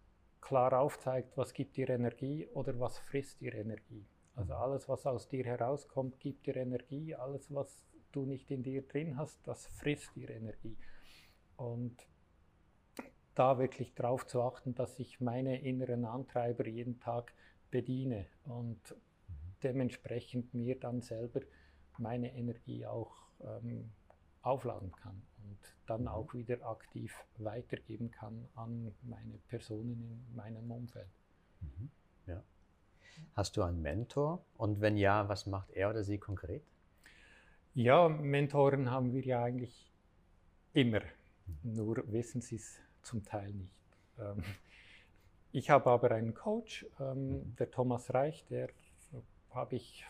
klar 0.40 0.78
aufzeigt, 0.78 1.37
was 1.37 1.52
gibt 1.52 1.76
dir 1.76 1.88
Energie 1.88 2.47
oder 2.55 2.78
was 2.78 2.99
frisst 2.99 3.40
dir 3.40 3.55
Energie. 3.55 4.07
Also 4.35 4.55
mhm. 4.55 4.61
alles, 4.61 4.88
was 4.88 5.07
aus 5.07 5.28
dir 5.28 5.45
herauskommt, 5.45 6.21
gibt 6.21 6.47
dir 6.47 6.57
Energie. 6.57 7.14
Alles, 7.14 7.52
was 7.52 7.85
du 8.12 8.25
nicht 8.25 8.50
in 8.50 8.62
dir 8.62 8.83
drin 8.83 9.16
hast, 9.16 9.47
das 9.47 9.66
frisst 9.66 10.14
dir 10.14 10.31
Energie. 10.31 10.76
Und 11.57 12.07
da 13.35 13.59
wirklich 13.59 13.95
darauf 13.95 14.26
zu 14.26 14.43
achten, 14.43 14.75
dass 14.75 14.99
ich 14.99 15.21
meine 15.21 15.61
inneren 15.62 16.05
Antreiber 16.05 16.66
jeden 16.66 17.00
Tag 17.00 17.35
bediene 17.71 18.26
und 18.45 18.81
dementsprechend 19.62 20.55
mir 20.55 20.78
dann 20.78 21.02
selber 21.02 21.40
meine 21.99 22.35
Energie 22.35 22.87
auch 22.87 23.14
ähm, 23.40 23.90
aufladen 24.43 24.93
kann 24.93 25.23
und 25.46 25.58
dann 25.86 26.02
mhm. 26.02 26.08
auch 26.08 26.34
wieder 26.34 26.66
aktiv 26.66 27.14
weitergeben 27.38 28.10
kann 28.10 28.48
an 28.54 28.94
meine 29.02 29.38
Personen 29.48 29.92
in 29.92 30.36
meinem 30.36 30.70
Umfeld. 30.70 31.08
Mhm. 31.60 31.90
Ja. 32.26 32.42
Hast 33.34 33.56
du 33.56 33.62
einen 33.62 33.80
Mentor? 33.80 34.44
Und 34.56 34.80
wenn 34.80 34.96
ja, 34.96 35.28
was 35.28 35.46
macht 35.46 35.70
er 35.70 35.90
oder 35.90 36.04
sie 36.04 36.18
konkret? 36.18 36.62
Ja, 37.74 38.08
Mentoren 38.08 38.90
haben 38.90 39.12
wir 39.12 39.22
ja 39.22 39.42
eigentlich 39.42 39.92
immer. 40.72 41.02
Nur 41.62 42.10
wissen 42.10 42.40
sie 42.40 42.56
es 42.56 42.78
zum 43.02 43.24
Teil 43.24 43.52
nicht. 43.52 43.70
Ähm, 44.18 44.42
ich 45.52 45.70
habe 45.70 45.90
aber 45.90 46.10
einen 46.10 46.34
Coach, 46.34 46.86
ähm, 47.00 47.28
mhm. 47.28 47.56
der 47.56 47.70
Thomas 47.70 48.12
Reich, 48.12 48.44
der 48.50 48.70
habe 49.50 49.76
ich 49.76 50.04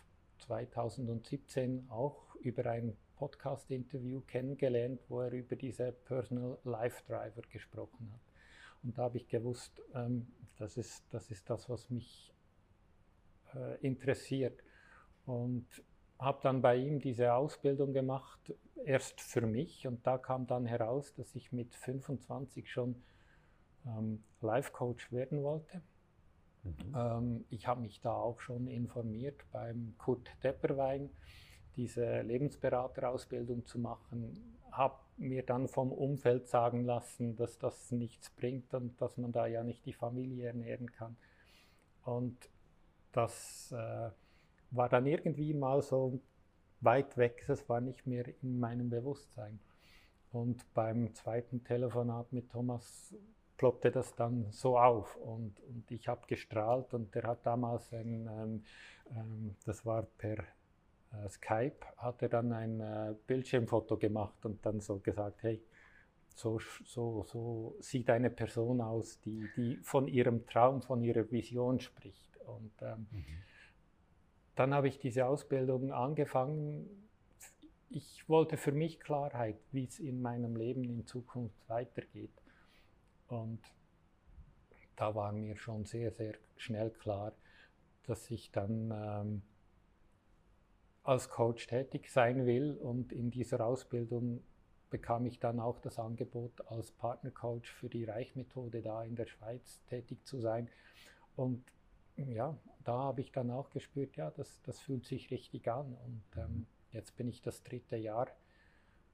2017 0.47 1.87
auch 1.91 2.37
über 2.37 2.67
ein 2.67 2.97
Podcast-Interview 3.17 4.21
kennengelernt, 4.27 5.01
wo 5.09 5.21
er 5.21 5.33
über 5.33 5.57
diese 5.57 5.93
Personal 5.93 6.59
Life 6.65 7.03
Driver 7.07 7.43
gesprochen 7.51 8.11
hat. 8.13 8.21
Und 8.83 8.97
da 8.97 9.03
habe 9.03 9.17
ich 9.17 9.27
gewusst, 9.27 9.83
ähm, 9.95 10.29
das, 10.59 10.77
ist, 10.77 11.05
das 11.11 11.31
ist 11.31 11.49
das, 11.51 11.69
was 11.69 11.91
mich 11.91 12.33
äh, 13.55 13.81
interessiert. 13.85 14.63
Und 15.25 15.67
habe 16.19 16.39
dann 16.43 16.63
bei 16.63 16.77
ihm 16.77 17.01
diese 17.01 17.35
Ausbildung 17.35 17.93
gemacht, 17.93 18.55
erst 18.85 19.21
für 19.21 19.43
mich. 19.43 19.87
Und 19.87 20.07
da 20.07 20.19
kam 20.19 20.47
dann 20.47 20.67
heraus, 20.67 21.13
dass 21.15 21.35
ich 21.35 21.53
mit 21.53 21.75
25 21.75 22.71
schon 22.71 23.03
ähm, 23.87 24.23
Life 24.41 24.73
Coach 24.73 25.11
werden 25.11 25.43
wollte. 25.43 25.83
Mhm. 26.67 26.95
Ähm, 26.95 27.45
ich 27.51 27.67
habe 27.67 27.81
mich 27.81 28.01
da 28.01 28.13
auch 28.13 28.41
schon 28.41 28.69
informiert 28.69 29.45
beim 29.53 29.95
Kurt 29.99 30.31
Depperwein, 30.43 31.11
diese 31.77 32.23
Lebensberaterausbildung 32.23 33.67
zu 33.67 33.79
machen. 33.79 34.57
Habe 34.73 34.97
mir 35.17 35.43
dann 35.43 35.69
vom 35.69 35.93
Umfeld 35.93 36.49
sagen 36.49 36.85
lassen, 36.85 37.37
dass 37.37 37.59
das 37.59 37.91
nichts 37.93 38.31
bringt 38.31 38.73
und 38.75 39.01
dass 39.01 39.17
man 39.17 39.33
da 39.33 39.47
ja 39.47 39.63
nicht 39.63 39.85
die 39.87 39.93
Familie 39.93 40.49
ernähren 40.49 40.91
kann. 40.93 41.17
Und 42.05 42.51
das 43.13 43.73
äh, 43.73 44.11
war 44.71 44.89
dann 44.89 45.07
irgendwie 45.07 45.55
mal 45.55 45.83
so 45.83 46.21
weit 46.81 47.17
weg, 47.17 47.45
es 47.49 47.69
war 47.69 47.81
nicht 47.81 48.07
mehr 48.07 48.27
in 48.43 48.59
meinem 48.59 48.91
Bewusstsein. 48.91 49.59
Und 50.33 50.73
beim 50.75 51.15
zweiten 51.15 51.65
Telefonat 51.65 52.33
mit 52.33 52.51
Thomas 52.51 53.15
ploppte 53.57 53.91
das 53.91 54.15
dann 54.15 54.47
so 54.51 54.79
auf 54.79 55.17
und, 55.17 55.61
und 55.61 55.91
ich 55.91 56.09
habe 56.09 56.27
gestrahlt 56.27 56.95
und 56.95 57.15
der 57.15 57.25
hat 57.25 57.45
damals 57.45 57.93
ein, 57.93 58.29
ähm, 58.29 58.65
ähm, 59.11 59.57
das 59.65 59.85
war 59.85 60.03
per 60.03 60.39
äh, 60.39 61.29
Skype, 61.29 61.87
hat 61.97 62.23
er 62.23 62.29
dann 62.29 62.53
ein 62.53 62.81
äh, 62.81 63.15
Bildschirmfoto 63.27 63.97
gemacht 63.97 64.45
und 64.45 64.65
dann 64.65 64.81
so 64.81 64.99
gesagt, 64.99 65.43
hey, 65.43 65.63
so, 66.35 66.61
so, 66.85 67.25
so 67.25 67.77
sieht 67.81 68.11
eine 68.11 68.29
Person 68.29 68.81
aus, 68.81 69.21
die, 69.21 69.49
die 69.57 69.77
von 69.79 70.07
ihrem 70.07 70.47
Traum, 70.47 70.83
von 70.83 71.03
ihrer 71.03 71.31
Vision 71.31 71.81
spricht. 71.81 72.37
Und 72.47 72.73
ähm, 72.83 73.07
mhm 73.11 73.25
dann 74.57 74.73
habe 74.75 74.89
ich 74.89 74.99
diese 74.99 75.27
Ausbildung 75.27 75.93
angefangen. 75.93 76.89
Ich 77.91 78.29
wollte 78.29 78.57
für 78.57 78.73
mich 78.73 78.99
Klarheit, 78.99 79.59
wie 79.71 79.85
es 79.85 80.01
in 80.01 80.21
meinem 80.21 80.57
Leben 80.57 80.83
in 80.85 81.07
Zukunft 81.07 81.57
weitergeht. 81.69 82.33
Und 83.29 83.61
da 84.97 85.15
war 85.15 85.33
mir 85.33 85.57
schon 85.57 85.85
sehr, 85.85 86.11
sehr 86.11 86.35
schnell 86.57 86.91
klar, 86.91 87.33
dass 88.05 88.31
ich 88.31 88.51
dann 88.51 88.91
ähm, 88.95 89.43
als 91.03 91.29
Coach 91.29 91.67
tätig 91.67 92.11
sein 92.11 92.47
will. 92.47 92.77
Und 92.77 93.13
in 93.13 93.31
dieser 93.31 93.65
Ausbildung 93.65 94.43
bekam 94.91 95.27
ich 95.27 95.39
dann 95.39 95.61
auch 95.61 95.81
das 95.81 95.99
Angebot, 95.99 96.67
als 96.69 96.93
Partnercoach 96.93 97.67
für 97.67 97.89
die 97.89 98.05
Reichmethode 98.05 98.83
da 98.83 99.05
in 99.05 99.17
der 99.17 99.27
Schweiz 99.27 99.83
tätig 99.87 100.25
zu 100.25 100.41
sein. 100.41 100.71
Und 101.35 101.65
ja, 102.17 102.57
da 102.85 102.93
habe 102.93 103.21
ich 103.21 103.33
dann 103.33 103.51
auch 103.51 103.71
gespürt, 103.71 104.17
ja, 104.17 104.31
das, 104.31 104.63
das 104.63 104.81
fühlt 104.81 105.05
sich 105.05 105.31
richtig 105.31 105.71
an. 105.71 105.95
Und 105.95 106.23
ähm, 106.37 106.67
jetzt 106.93 107.17
bin 107.17 107.29
ich 107.29 107.43
das 107.43 107.63
dritte 107.63 107.97
Jahr 107.97 108.29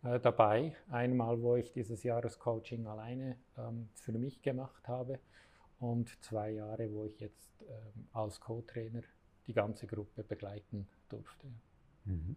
äh, 0.02 0.20
dabei. 0.20 0.74
Einmal, 0.90 1.40
wo 1.42 1.56
ich 1.56 1.72
dieses 1.72 2.02
Jahrescoaching 2.02 2.86
alleine 2.86 3.36
ähm, 3.56 3.88
für 3.94 4.12
mich 4.12 4.42
gemacht 4.42 4.88
habe 4.88 5.18
und 5.78 6.22
zwei 6.22 6.50
Jahre, 6.50 6.92
wo 6.92 7.04
ich 7.04 7.18
jetzt 7.20 7.62
ähm, 7.62 8.08
als 8.12 8.40
Co-Trainer 8.40 9.02
die 9.46 9.52
ganze 9.52 9.86
Gruppe 9.86 10.22
begleiten 10.22 10.88
durfte. 11.08 11.46
Mhm. 12.04 12.36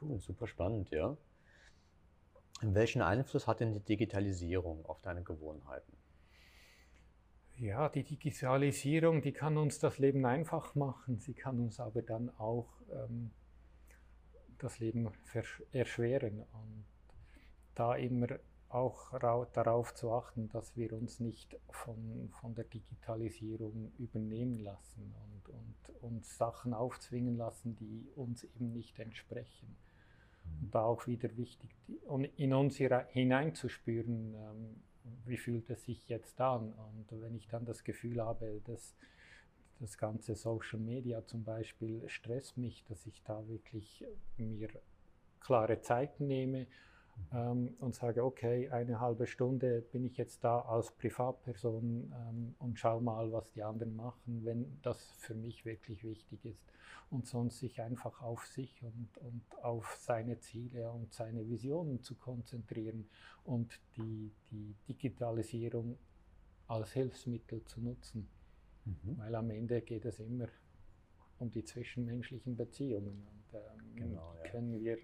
Cool, 0.00 0.20
super 0.20 0.46
spannend, 0.46 0.90
ja. 0.90 1.16
Welchen 2.62 3.00
Einfluss 3.00 3.46
hat 3.46 3.60
denn 3.60 3.72
die 3.72 3.80
Digitalisierung 3.80 4.84
auf 4.86 5.00
deine 5.00 5.22
Gewohnheiten? 5.22 5.96
Ja, 7.56 7.88
die 7.88 8.04
Digitalisierung, 8.04 9.22
die 9.22 9.32
kann 9.32 9.56
uns 9.56 9.78
das 9.78 9.98
Leben 9.98 10.24
einfach 10.24 10.74
machen, 10.74 11.18
sie 11.18 11.34
kann 11.34 11.60
uns 11.60 11.78
aber 11.78 12.02
dann 12.02 12.30
auch 12.38 12.68
ähm, 12.90 13.30
das 14.58 14.78
Leben 14.78 15.10
erschweren. 15.72 16.42
Und 16.52 16.84
da 17.80 17.94
immer 17.96 18.28
auch 18.68 19.18
darauf 19.18 19.94
zu 19.94 20.12
achten, 20.12 20.48
dass 20.50 20.76
wir 20.76 20.92
uns 20.92 21.18
nicht 21.18 21.56
von, 21.70 22.30
von 22.40 22.54
der 22.54 22.64
Digitalisierung 22.64 23.90
übernehmen 23.98 24.58
lassen 24.60 25.12
und, 25.24 25.48
und 25.48 26.02
uns 26.02 26.36
Sachen 26.36 26.74
aufzwingen 26.74 27.36
lassen, 27.36 27.74
die 27.76 28.06
uns 28.14 28.44
eben 28.44 28.70
nicht 28.72 28.98
entsprechen. 29.00 29.76
Und 30.60 30.74
da 30.74 30.82
auch 30.82 31.06
wieder 31.06 31.34
wichtig, 31.36 31.74
in 32.36 32.52
uns 32.52 32.76
hineinzuspüren, 32.76 34.34
ähm, 34.34 34.82
wie 35.24 35.38
fühlt 35.38 35.70
es 35.70 35.84
sich 35.84 36.08
jetzt 36.08 36.40
an? 36.40 36.72
Und 36.72 37.06
wenn 37.10 37.34
ich 37.34 37.48
dann 37.48 37.64
das 37.64 37.82
Gefühl 37.82 38.22
habe, 38.22 38.60
dass 38.66 38.94
das 39.80 39.96
ganze 39.96 40.34
Social 40.36 40.78
Media 40.78 41.24
zum 41.26 41.44
Beispiel 41.44 42.06
stresst 42.08 42.58
mich, 42.58 42.84
dass 42.84 43.06
ich 43.06 43.22
da 43.22 43.48
wirklich 43.48 44.04
mir 44.36 44.68
klare 45.40 45.80
Zeiten 45.80 46.26
nehme 46.26 46.66
ähm, 47.32 47.74
und 47.78 47.94
sage, 47.94 48.24
okay, 48.24 48.68
eine 48.70 49.00
halbe 49.00 49.26
Stunde 49.26 49.82
bin 49.92 50.04
ich 50.04 50.16
jetzt 50.16 50.42
da 50.44 50.60
als 50.60 50.90
Privatperson 50.92 52.12
ähm, 52.12 52.54
und 52.58 52.78
schau 52.78 53.00
mal, 53.00 53.32
was 53.32 53.50
die 53.52 53.62
anderen 53.62 53.96
machen, 53.96 54.44
wenn 54.44 54.78
das 54.82 55.12
für 55.18 55.34
mich 55.34 55.64
wirklich 55.64 56.04
wichtig 56.04 56.44
ist. 56.44 56.62
Und 57.10 57.26
sonst 57.26 57.58
sich 57.58 57.80
einfach 57.82 58.22
auf 58.22 58.46
sich 58.46 58.82
und, 58.82 59.18
und 59.18 59.42
auf 59.64 59.96
seine 60.00 60.38
Ziele 60.38 60.90
und 60.92 61.12
seine 61.12 61.48
Visionen 61.48 62.02
zu 62.02 62.14
konzentrieren 62.14 63.08
und 63.44 63.80
die, 63.96 64.30
die 64.50 64.76
Digitalisierung 64.88 65.98
als 66.68 66.92
Hilfsmittel 66.92 67.64
zu 67.64 67.80
nutzen. 67.80 68.28
Mhm. 68.84 69.18
Weil 69.18 69.34
am 69.34 69.50
Ende 69.50 69.82
geht 69.82 70.04
es 70.04 70.20
immer 70.20 70.46
um 71.40 71.50
die 71.50 71.64
zwischenmenschlichen 71.64 72.56
Beziehungen. 72.56 73.26
Und 73.26 73.54
ähm, 73.54 73.96
genau, 73.96 74.34
ja. 74.36 74.50
können 74.50 74.80
wir 74.80 74.98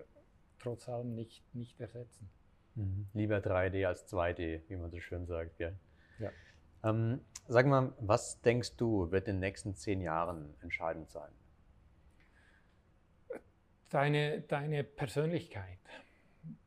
trotz 0.67 0.89
allem 0.89 1.15
nicht, 1.15 1.45
nicht 1.55 1.81
ersetzen. 1.81 2.29
Mhm. 2.75 3.07
Lieber 3.15 3.37
3D 3.37 3.87
als 3.87 4.13
2D, 4.13 4.63
wie 4.69 4.77
man 4.77 4.91
so 4.91 4.99
schön 4.99 5.25
sagt. 5.27 5.57
Gell? 5.59 5.79
Ja. 6.19 6.31
Ähm, 6.83 7.21
sag 7.47 7.67
mal, 7.67 7.93
was 8.01 8.41
denkst 8.41 8.75
du, 8.77 9.13
wird 9.13 9.29
in 9.29 9.37
den 9.37 9.41
nächsten 9.41 9.77
zehn 9.77 10.01
Jahren 10.01 10.55
entscheidend 10.63 11.09
sein? 11.11 11.31
Deine, 13.91 14.41
deine 14.41 14.83
Persönlichkeit. 14.83 15.79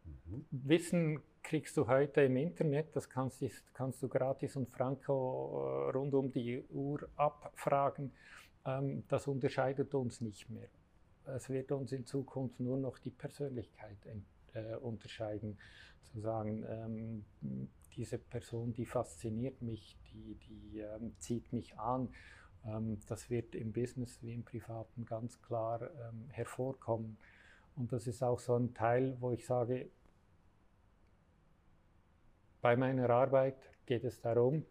Mhm. 0.05 0.45
Wissen 0.51 1.21
kriegst 1.43 1.75
du 1.75 1.87
heute 1.87 2.21
im 2.21 2.37
Internet, 2.37 2.95
das 2.95 3.09
kannst, 3.09 3.43
kannst 3.73 4.01
du 4.01 4.07
gratis 4.07 4.55
und 4.55 4.69
franco 4.69 5.89
äh, 5.89 5.91
rund 5.91 6.13
um 6.13 6.31
die 6.31 6.63
Uhr 6.69 7.09
abfragen. 7.17 8.13
Ähm, 8.65 9.03
das 9.09 9.27
unterscheidet 9.27 9.93
uns 9.93 10.21
nicht 10.21 10.49
mehr. 10.49 10.69
Es 11.35 11.49
wird 11.49 11.71
uns 11.71 11.91
in 11.91 12.05
Zukunft 12.05 12.59
nur 12.59 12.77
noch 12.77 12.97
die 12.99 13.11
Persönlichkeit 13.11 13.97
äh, 14.53 14.75
unterscheiden. 14.75 15.57
Zu 16.03 16.19
sagen, 16.21 16.65
ähm, 16.67 17.25
diese 17.95 18.17
Person, 18.17 18.73
die 18.73 18.85
fasziniert 18.85 19.61
mich, 19.61 19.97
die, 20.11 20.35
die 20.35 20.79
ähm, 20.79 21.13
zieht 21.19 21.51
mich 21.53 21.77
an. 21.77 22.09
Ähm, 22.65 22.99
das 23.07 23.29
wird 23.29 23.55
im 23.55 23.71
Business 23.73 24.21
wie 24.21 24.33
im 24.33 24.43
Privaten 24.43 25.05
ganz 25.05 25.41
klar 25.41 25.81
ähm, 25.81 26.29
hervorkommen. 26.29 27.17
Und 27.75 27.91
das 27.91 28.07
ist 28.07 28.23
auch 28.23 28.39
so 28.39 28.55
ein 28.55 28.73
Teil, 28.73 29.17
wo 29.19 29.31
ich 29.31 29.45
sage, 29.45 29.89
bei 32.61 32.75
meiner 32.75 33.09
Arbeit 33.09 33.57
geht 33.85 34.03
es 34.03 34.19
darum, 34.19 34.65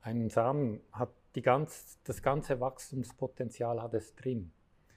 ein 0.00 0.30
Samen 0.30 0.80
hat 0.92 1.10
die 1.34 1.42
ganz, 1.42 1.98
das 2.04 2.22
ganze 2.22 2.60
Wachstumspotenzial 2.60 3.80
hat 3.80 3.94
es 3.94 4.14
drin. 4.14 4.52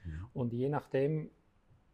Mhm. 0.05 0.27
Und 0.33 0.53
je 0.53 0.69
nachdem, 0.69 1.29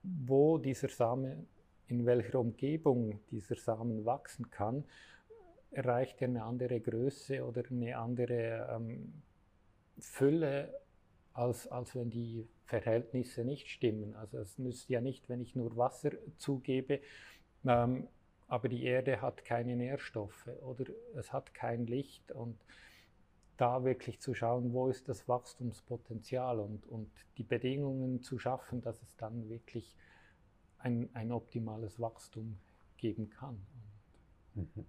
wo 0.03 0.57
dieser 0.57 0.89
Samen, 0.89 1.47
in 1.87 2.05
welcher 2.05 2.39
Umgebung 2.39 3.19
dieser 3.29 3.55
Samen 3.55 4.05
wachsen 4.05 4.49
kann, 4.49 4.85
erreicht 5.71 6.21
er 6.21 6.27
eine 6.27 6.43
andere 6.43 6.79
Größe 6.79 7.45
oder 7.45 7.63
eine 7.69 7.97
andere 7.97 8.69
ähm, 8.75 9.21
Fülle, 9.99 10.73
als, 11.33 11.67
als 11.67 11.95
wenn 11.95 12.09
die 12.09 12.47
Verhältnisse 12.65 13.45
nicht 13.45 13.69
stimmen. 13.69 14.15
Also 14.15 14.39
es 14.39 14.57
nützt 14.57 14.89
ja 14.89 15.01
nicht, 15.01 15.29
wenn 15.29 15.41
ich 15.41 15.55
nur 15.55 15.75
Wasser 15.77 16.11
zugebe, 16.37 16.99
ähm, 17.65 18.07
aber 18.47 18.67
die 18.67 18.83
Erde 18.83 19.21
hat 19.21 19.45
keine 19.45 19.77
Nährstoffe 19.77 20.49
oder 20.61 20.85
es 21.15 21.31
hat 21.31 21.53
kein 21.53 21.85
Licht 21.85 22.33
und 22.33 22.57
da 23.61 23.83
wirklich 23.83 24.19
zu 24.19 24.33
schauen, 24.33 24.73
wo 24.73 24.87
ist 24.87 25.07
das 25.07 25.27
Wachstumspotenzial 25.27 26.59
und, 26.59 26.87
und 26.87 27.11
die 27.37 27.43
Bedingungen 27.43 28.23
zu 28.23 28.39
schaffen, 28.39 28.81
dass 28.81 28.99
es 29.03 29.15
dann 29.17 29.49
wirklich 29.49 29.95
ein, 30.79 31.09
ein 31.13 31.31
optimales 31.31 31.99
Wachstum 31.99 32.57
geben 32.97 33.29
kann. 33.29 33.63
Mhm. 34.55 34.85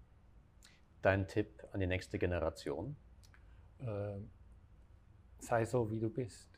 Dein 1.02 1.28
Tipp 1.28 1.68
an 1.72 1.80
die 1.80 1.87
nächste 1.87 2.18
Generation? 2.18 2.96
Äh, 3.80 4.20
sei 5.38 5.66
so, 5.66 5.90
wie 5.90 6.00
du 6.00 6.08
bist 6.08 6.48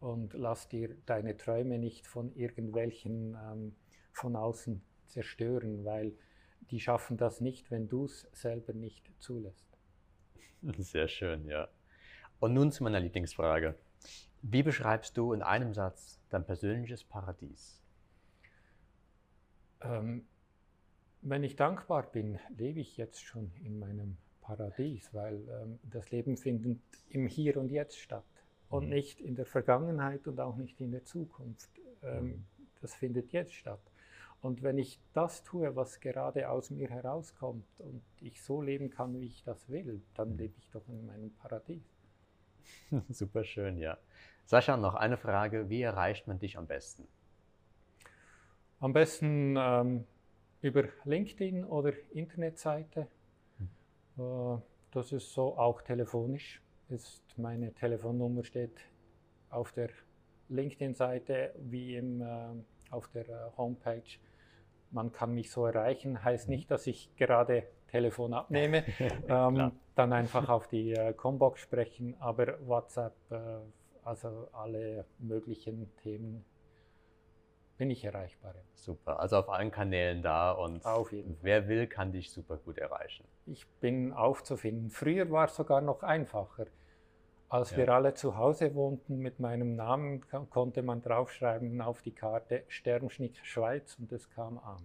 und 0.00 0.32
lass 0.32 0.68
dir 0.68 0.96
deine 1.06 1.36
Träume 1.36 1.78
nicht 1.78 2.08
von 2.08 2.34
irgendwelchen 2.34 3.36
ähm, 3.36 3.76
von 4.12 4.34
außen 4.34 4.82
zerstören, 5.06 5.84
weil 5.84 6.16
die 6.72 6.80
schaffen 6.80 7.16
das 7.16 7.40
nicht, 7.40 7.70
wenn 7.70 7.88
du 7.88 8.06
es 8.06 8.26
selber 8.32 8.72
nicht 8.72 9.12
zulässt. 9.20 9.71
Sehr 10.78 11.08
schön, 11.08 11.46
ja. 11.46 11.68
Und 12.40 12.54
nun 12.54 12.72
zu 12.72 12.82
meiner 12.82 13.00
Lieblingsfrage. 13.00 13.76
Wie 14.42 14.62
beschreibst 14.62 15.16
du 15.16 15.32
in 15.32 15.42
einem 15.42 15.72
Satz 15.72 16.20
dein 16.30 16.44
persönliches 16.44 17.04
Paradies? 17.04 17.80
Ähm, 19.80 20.26
wenn 21.20 21.44
ich 21.44 21.54
dankbar 21.54 22.10
bin, 22.10 22.38
lebe 22.56 22.80
ich 22.80 22.96
jetzt 22.96 23.22
schon 23.22 23.52
in 23.62 23.78
meinem 23.78 24.16
Paradies, 24.40 25.14
weil 25.14 25.36
ähm, 25.48 25.78
das 25.84 26.10
Leben 26.10 26.36
findet 26.36 26.80
im 27.08 27.26
Hier 27.28 27.56
und 27.56 27.70
Jetzt 27.70 27.98
statt 27.98 28.24
und 28.68 28.84
mhm. 28.84 28.90
nicht 28.90 29.20
in 29.20 29.36
der 29.36 29.46
Vergangenheit 29.46 30.26
und 30.26 30.40
auch 30.40 30.56
nicht 30.56 30.80
in 30.80 30.90
der 30.90 31.04
Zukunft. 31.04 31.70
Ähm, 32.02 32.24
mhm. 32.24 32.44
das 32.80 32.94
findet 32.94 33.32
jetzt 33.32 33.54
statt. 33.54 33.80
Und 34.42 34.64
wenn 34.64 34.76
ich 34.76 34.98
das 35.12 35.44
tue, 35.44 35.76
was 35.76 36.00
gerade 36.00 36.50
aus 36.50 36.70
mir 36.70 36.90
herauskommt 36.90 37.64
und 37.78 38.02
ich 38.20 38.42
so 38.42 38.60
leben 38.60 38.90
kann, 38.90 39.18
wie 39.20 39.26
ich 39.26 39.44
das 39.44 39.68
will, 39.68 40.02
dann 40.14 40.32
mhm. 40.32 40.38
lebe 40.38 40.54
ich 40.58 40.68
doch 40.70 40.86
in 40.88 41.06
meinem 41.06 41.30
Paradies. 41.34 41.84
Super 43.08 43.44
schön, 43.44 43.78
ja. 43.78 43.98
Sascha, 44.44 44.76
noch 44.76 44.96
eine 44.96 45.16
Frage. 45.16 45.70
Wie 45.70 45.82
erreicht 45.82 46.26
man 46.26 46.40
dich 46.40 46.58
am 46.58 46.66
besten? 46.66 47.06
Am 48.80 48.92
besten 48.92 49.54
ähm, 49.56 50.04
über 50.60 50.88
LinkedIn 51.04 51.64
oder 51.64 51.92
Internetseite. 52.10 53.06
Hm. 53.58 54.56
Äh, 54.56 54.60
das 54.90 55.12
ist 55.12 55.32
so 55.32 55.56
auch 55.56 55.82
telefonisch. 55.82 56.60
Ist 56.88 57.22
meine 57.38 57.72
Telefonnummer 57.72 58.42
steht 58.42 58.76
auf 59.50 59.70
der 59.70 59.90
LinkedIn-Seite 60.48 61.54
wie 61.58 61.96
im, 61.96 62.20
äh, 62.20 62.48
auf 62.90 63.08
der 63.08 63.28
äh, 63.28 63.56
Homepage 63.56 64.02
man 64.92 65.12
kann 65.12 65.34
mich 65.34 65.50
so 65.50 65.66
erreichen, 65.66 66.22
heißt 66.22 66.48
nicht, 66.48 66.70
dass 66.70 66.86
ich 66.86 67.14
gerade 67.16 67.64
Telefon 67.88 68.32
abnehme, 68.34 68.84
ähm, 69.28 69.72
dann 69.94 70.12
einfach 70.12 70.48
auf 70.48 70.68
die 70.68 70.92
äh, 70.92 71.12
Combox 71.12 71.60
sprechen, 71.60 72.16
aber 72.20 72.66
WhatsApp, 72.66 73.14
äh, 73.30 73.36
also 74.04 74.48
alle 74.52 75.04
möglichen 75.18 75.94
Themen 76.02 76.44
bin 77.78 77.90
ich 77.90 78.04
erreichbar. 78.04 78.54
Super, 78.74 79.18
also 79.18 79.38
auf 79.38 79.48
allen 79.48 79.70
Kanälen 79.70 80.22
da 80.22 80.52
und 80.52 80.84
wer 81.42 81.68
will, 81.68 81.86
kann 81.86 82.12
dich 82.12 82.30
super 82.30 82.56
gut 82.56 82.78
erreichen. 82.78 83.24
Ich 83.46 83.66
bin 83.80 84.12
aufzufinden. 84.12 84.90
Früher 84.90 85.30
war 85.30 85.46
es 85.46 85.56
sogar 85.56 85.80
noch 85.80 86.02
einfacher. 86.02 86.66
Als 87.52 87.72
ja. 87.72 87.76
wir 87.76 87.88
alle 87.90 88.14
zu 88.14 88.38
Hause 88.38 88.74
wohnten 88.74 89.18
mit 89.18 89.38
meinem 89.38 89.76
Namen, 89.76 90.24
konnte 90.48 90.82
man 90.82 91.02
draufschreiben 91.02 91.82
auf 91.82 92.00
die 92.00 92.12
Karte 92.12 92.64
Sternschnitt 92.68 93.36
Schweiz 93.42 93.94
und 93.98 94.10
es 94.10 94.30
kam 94.30 94.58
an. 94.58 94.82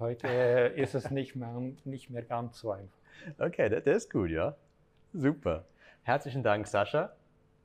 Heute 0.00 0.26
äh, 0.26 0.82
ist 0.82 0.96
es 0.96 1.12
nicht 1.12 1.36
mehr, 1.36 1.54
nicht 1.84 2.10
mehr 2.10 2.22
ganz 2.22 2.58
so 2.58 2.72
einfach. 2.72 2.98
Okay, 3.38 3.68
das, 3.68 3.84
das 3.84 3.96
ist 3.98 4.10
gut, 4.10 4.30
ja. 4.30 4.56
Super. 5.12 5.64
Herzlichen 6.02 6.42
Dank, 6.42 6.66
Sascha. 6.66 7.12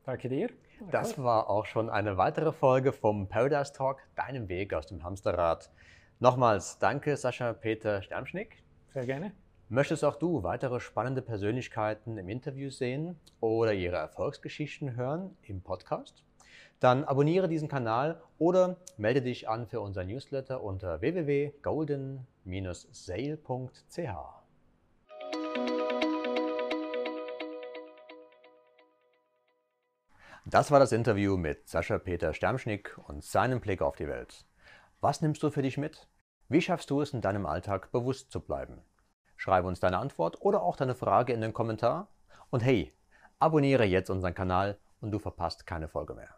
Danke 0.06 0.28
dir. 0.28 0.50
Das 0.92 1.20
war 1.20 1.50
auch 1.50 1.66
schon 1.66 1.90
eine 1.90 2.16
weitere 2.16 2.52
Folge 2.52 2.92
vom 2.92 3.28
Paradise 3.28 3.72
Talk, 3.72 3.98
deinem 4.14 4.48
Weg 4.48 4.72
aus 4.72 4.86
dem 4.86 5.02
Hamsterrad. 5.02 5.68
Nochmals 6.20 6.78
danke, 6.78 7.16
Sascha 7.16 7.54
Peter 7.54 8.02
Sternschnick. 8.02 8.62
Sehr 8.94 9.04
gerne. 9.04 9.32
Möchtest 9.70 10.02
auch 10.02 10.16
du 10.16 10.42
weitere 10.42 10.80
spannende 10.80 11.20
Persönlichkeiten 11.20 12.16
im 12.16 12.30
Interview 12.30 12.70
sehen 12.70 13.20
oder 13.40 13.74
ihre 13.74 13.96
Erfolgsgeschichten 13.96 14.96
hören 14.96 15.36
im 15.42 15.60
Podcast? 15.60 16.24
Dann 16.80 17.04
abonniere 17.04 17.48
diesen 17.48 17.68
Kanal 17.68 18.22
oder 18.38 18.78
melde 18.96 19.20
dich 19.20 19.46
an 19.46 19.66
für 19.66 19.82
unser 19.82 20.04
Newsletter 20.04 20.62
unter 20.62 21.02
www.golden-sale.ch. 21.02 23.98
Das 30.46 30.70
war 30.70 30.80
das 30.80 30.92
Interview 30.92 31.36
mit 31.36 31.68
Sascha 31.68 31.98
Peter 31.98 32.32
Sternschnick 32.32 32.98
und 33.06 33.22
seinem 33.22 33.60
Blick 33.60 33.82
auf 33.82 33.96
die 33.96 34.08
Welt. 34.08 34.46
Was 35.02 35.20
nimmst 35.20 35.42
du 35.42 35.50
für 35.50 35.60
dich 35.60 35.76
mit? 35.76 36.08
Wie 36.48 36.62
schaffst 36.62 36.88
du 36.88 37.02
es 37.02 37.12
in 37.12 37.20
deinem 37.20 37.44
Alltag 37.44 37.92
bewusst 37.92 38.32
zu 38.32 38.40
bleiben? 38.40 38.80
Schreibe 39.38 39.68
uns 39.68 39.78
deine 39.78 39.98
Antwort 39.98 40.42
oder 40.42 40.62
auch 40.62 40.74
deine 40.74 40.96
Frage 40.96 41.32
in 41.32 41.40
den 41.40 41.52
Kommentar. 41.52 42.08
Und 42.50 42.64
hey, 42.64 42.92
abonniere 43.38 43.84
jetzt 43.84 44.10
unseren 44.10 44.34
Kanal 44.34 44.78
und 45.00 45.12
du 45.12 45.20
verpasst 45.20 45.64
keine 45.64 45.88
Folge 45.88 46.14
mehr. 46.14 46.34